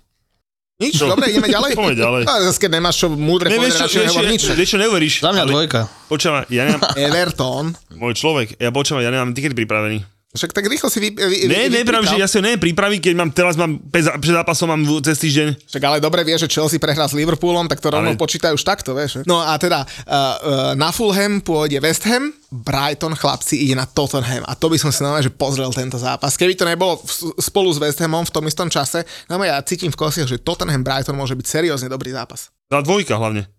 [0.81, 1.71] Nič, dobre, ideme ďalej.
[1.77, 2.21] Poďme ďalej.
[2.25, 4.41] A zase, keď nemáš čo múdre Ne, povedať, čo, nehovor nič.
[4.49, 5.13] vieš, čo neuveríš?
[5.19, 5.79] Za mňa Ale- dvojka.
[6.07, 7.65] Počúvaj, ja nemám, Everton.
[7.93, 10.03] môj človek, ja počúvaj, ja nemám tiket pripravený.
[10.31, 12.99] Však tak rýchlo si vy, vy, Ne, vy, nepravím, že ja si ho neviem pripraviť,
[13.03, 15.67] keď mám teraz mám, pred zápasom mám cez týždeň.
[15.67, 18.63] Však ale dobre vie, že Chelsea prehrá s Liverpoolom, tak to rovno Ale- počítajú už
[18.63, 19.27] takto, vieš.
[19.27, 24.47] No a teda uh, uh, na Fulham pôjde West Ham, Brighton chlapci ide na Tottenham
[24.47, 26.39] a to by som si normálne, že pozrel tento zápas.
[26.39, 29.91] Keby to nebolo v, spolu s West Hamom v tom istom čase, no ja cítim
[29.91, 32.55] v kosiach, že Tottenham Brighton môže byť seriózne dobrý zápas.
[32.71, 33.51] Tá dvojka hlavne.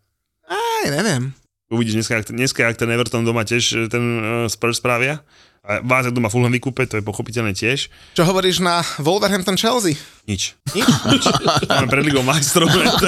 [0.48, 1.36] Aj, neviem.
[1.72, 5.24] Uvidíš, dneska, dneska ak ten Everton doma tiež e, ten uh, Spurs spravia.
[5.64, 7.88] A vás doma Fulham vykúpe, to je pochopiteľné tiež.
[8.12, 9.96] Čo hovoríš na Wolverhampton Chelsea?
[10.28, 10.58] Nič.
[10.74, 11.24] Nič?
[11.70, 12.66] Máme pred ligou majstrov.
[13.00, 13.06] to,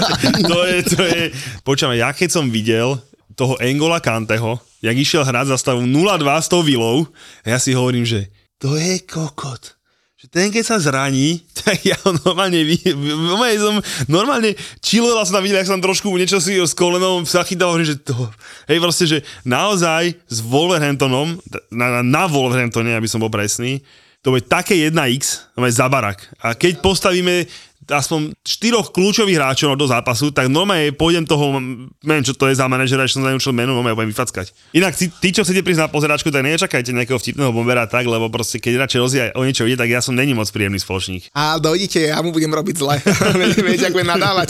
[0.48, 1.22] to, je, to je...
[1.66, 2.96] Počúvame, ja keď som videl
[3.34, 7.10] toho Engola Kanteho, jak išiel hrať za stavu 0-2 s tou vilou,
[7.42, 8.30] ja si hovorím, že
[8.62, 9.76] to je kokot.
[10.24, 13.74] Že ten keď sa zraní, tak ja ho normálne, vy, normálne som,
[14.08, 14.50] normálne
[14.80, 18.16] čiloval som tam videl, jak som trošku niečo si s kolenom zachytal, že to,
[18.64, 21.36] hej, proste, že naozaj s Wolverhamptonom,
[21.68, 23.84] na, na, na Wolverhamptone, aby som bol presný,
[24.24, 26.24] to bude také 1x za barak.
[26.40, 27.44] A keď postavíme
[27.88, 31.58] aspoň štyroch kľúčových hráčov do zápasu, tak normálne pôjdem toho,
[32.04, 34.76] neviem čo to je za manažera, ešte som zanúčil meno, normálne budem vyfackať.
[34.76, 38.32] Inak tí, tí, čo chcete prísť na pozeračku, tak nečakajte nejakého vtipného bombera tak, lebo
[38.32, 41.32] proste keď Chelsea aj o niečo ide, tak ja som není moc príjemný spoločník.
[41.36, 42.96] A dojdite, ja mu budem robiť zle.
[43.66, 44.48] Viete, ako nadávať.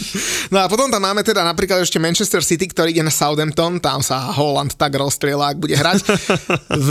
[0.52, 4.00] no a potom tam máme teda napríklad ešte Manchester City, ktorý ide na Southampton, tam
[4.00, 5.98] sa Holland tak rozstrieľa, ak bude hrať.
[6.74, 6.88] V,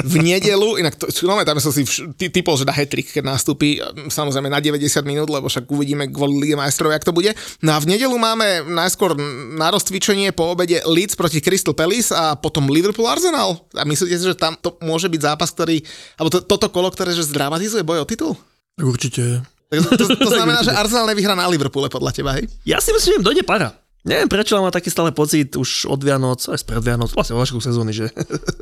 [0.00, 3.24] v nedelu, inak to, no, tam som si vš- ty, typol, že dá hetrik, keď
[3.26, 3.78] nastúpi,
[4.08, 7.36] samozrejme na 90 minút, lebo však uvidíme kvôli Lige majstrov, jak to bude.
[7.60, 9.12] No a v nedelu máme najskôr
[9.52, 13.60] na rozcvičenie po obede Leeds proti Crystal Palace a potom Liverpool Arsenal.
[13.76, 15.84] A myslíte si, že tam to môže byť zápas, ktorý,
[16.16, 18.32] alebo to, toto kolo, ktoré že zdramatizuje boj o titul?
[18.74, 19.44] Tak určite.
[19.66, 22.48] Tak to, to, to znamená, že Arsenal nevyhrá na Liverpoole podľa teba, hej?
[22.64, 23.74] Ja si myslím, že im dojde para.
[24.06, 27.58] Neviem, prečo mám taký stále pocit už od Vianoc, aj spred Vianoc, vlastne od začiatku
[27.58, 28.06] sezóny, že,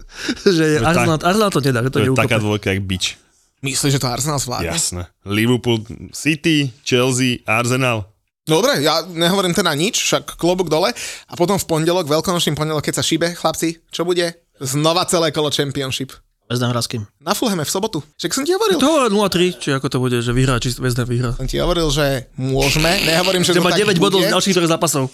[0.57, 2.25] že Arsenal, Arsenal to nedá, že to, To je neukope.
[2.25, 3.05] taká dvojka, jak bič.
[3.65, 4.69] Myslíš, že to Arsenal zvládne?
[4.69, 5.03] Jasné.
[5.25, 5.81] Liverpool,
[6.13, 8.05] City, Chelsea, Arsenal.
[8.45, 10.93] Dobre, ja nehovorím teda nič, však klobúk dole.
[11.25, 14.37] A potom v pondelok, veľkonočný pondelok, keď sa šíbe, chlapci, čo bude?
[14.61, 16.13] Znova celé kolo Championship.
[16.45, 17.09] Bezdem hra s kým.
[17.25, 18.05] Na Fulhame v sobotu.
[18.21, 18.77] Však som ti hovoril.
[18.77, 21.33] To je 0-3, či ako to bude, že vyhrá, či West Ham vyhrá.
[21.33, 23.01] Som ti hovoril, že môžeme.
[23.01, 25.09] Nehovorím, že to má tak 9 bodov z ďalších troch zápasov.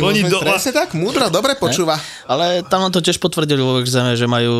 [0.00, 2.00] Oni doma- Presne tak, múdro, dobre počúva.
[2.24, 4.56] Ale tam nám to tiež potvrdili vo že majú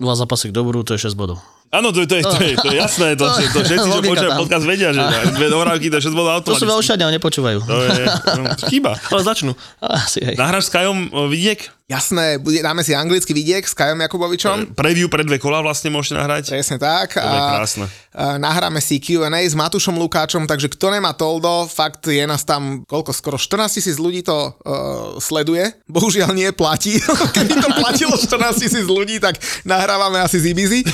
[0.00, 1.36] dva zápasy k dobru, to je 6 bodov.
[1.70, 4.26] Áno, to, je- to, je, to, je, to je jasné, to, to, to všetci, čo
[4.34, 4.42] tam.
[4.42, 4.98] podcast, vedia, že
[5.38, 7.58] dve dohrávky, to je 6 bodov To sú veľšania, ale nepočúvajú.
[7.62, 8.04] To je
[8.42, 8.98] no, chyba.
[9.14, 9.54] Ale začnú.
[9.78, 10.34] Asi hej.
[10.34, 11.62] Nahráš s Kajom vidiek?
[11.90, 14.78] Jasné, bude, dáme si anglický vidiek s Kajom Jakubovičom.
[14.78, 16.54] Preview pre dve kola vlastne môžete nahrať.
[16.54, 17.18] Presne tak.
[17.18, 17.86] To je krásne.
[18.14, 22.86] a nahráme si Q&A s Matušom Lukáčom, takže kto nemá Toldo, fakt je nás tam,
[22.86, 25.66] koľko, skoro 14 tisíc ľudí to uh, sleduje.
[25.90, 27.02] Bohužiaľ nie platí.
[27.34, 30.86] Keby to platilo 14 tisíc ľudí, tak nahrávame asi z Ibizy.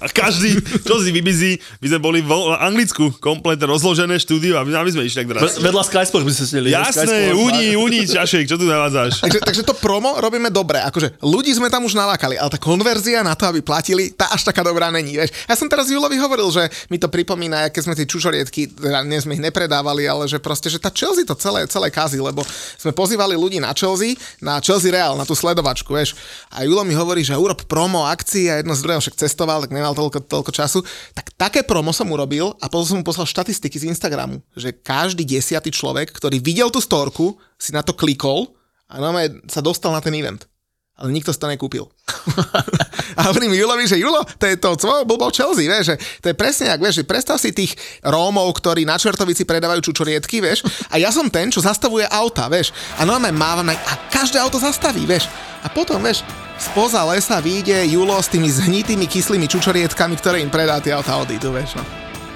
[0.00, 4.72] A každý, čo si vybizí, my sme boli v Anglicku, komplet rozložené štúdio a my,
[4.72, 5.58] my sme išli tak raz.
[5.60, 6.70] Vedľa Sky Sport by ste sedeli.
[6.72, 9.20] Jasné, uni, uni, čašek, čo tu navádzaš?
[9.24, 13.20] Takže, takže to promo robíme dobre, akože ľudí sme tam už nalákali, ale tá konverzia
[13.26, 15.34] na to, aby platili, tá až taká dobrá není, vieš.
[15.44, 19.18] Ja som teraz Julovi hovoril, že mi to pripomína, aké sme tie čužorietky, teda nie
[19.18, 22.46] sme ich nepredávali, ale že proste, že tá Chelsea to celé, celé kazí, lebo
[22.78, 26.14] sme pozývali ľudí na Chelsea, na Chelsea Real, na tú sledovačku, vieš.
[26.54, 29.73] A Julo mi hovorí, že urob promo akcií a jedno z druhého však cestoval, tak
[29.74, 30.78] nemal toľko, toľko času.
[31.12, 35.26] Tak také promo som urobil a potom som mu poslal štatistiky z Instagramu, že každý
[35.26, 38.54] desiatý človek, ktorý videl tú storku, si na to klikol
[38.86, 40.46] a normálne sa dostal na ten event.
[40.94, 41.90] Ale nikto si to nekúpil.
[43.18, 46.38] a hovorím Julovi, že Julo, to je to svojou blbou Chelsea, vieš, že to je
[46.38, 47.74] presne jak, vieš, že predstav si tých
[48.06, 50.62] Rómov, ktorí na Čertovici predávajú čučorietky, vieš,
[50.94, 55.02] a ja som ten, čo zastavuje auta, vieš, a normálne mávam a každé auto zastaví,
[55.02, 55.26] vieš,
[55.62, 56.22] a potom, vieš,
[56.58, 61.52] spoza lesa vyjde Julo s tými zhnitými kyslými čučorietkami, ktoré im predá tie auta odídu,
[61.54, 61.84] vieš, no.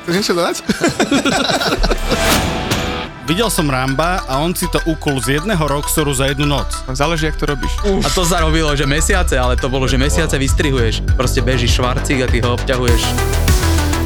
[0.09, 0.57] Chceš niečo dodať?
[3.29, 6.73] Videl som Ramba a on si to ukul z jedného Roxoru za jednu noc.
[6.89, 7.77] Záleží, jak to robíš.
[7.85, 11.05] A to zarobilo, že mesiace, ale to bolo, že mesiace vystrihuješ.
[11.13, 13.48] Proste bežíš švarcík a ty ho obťahuješ.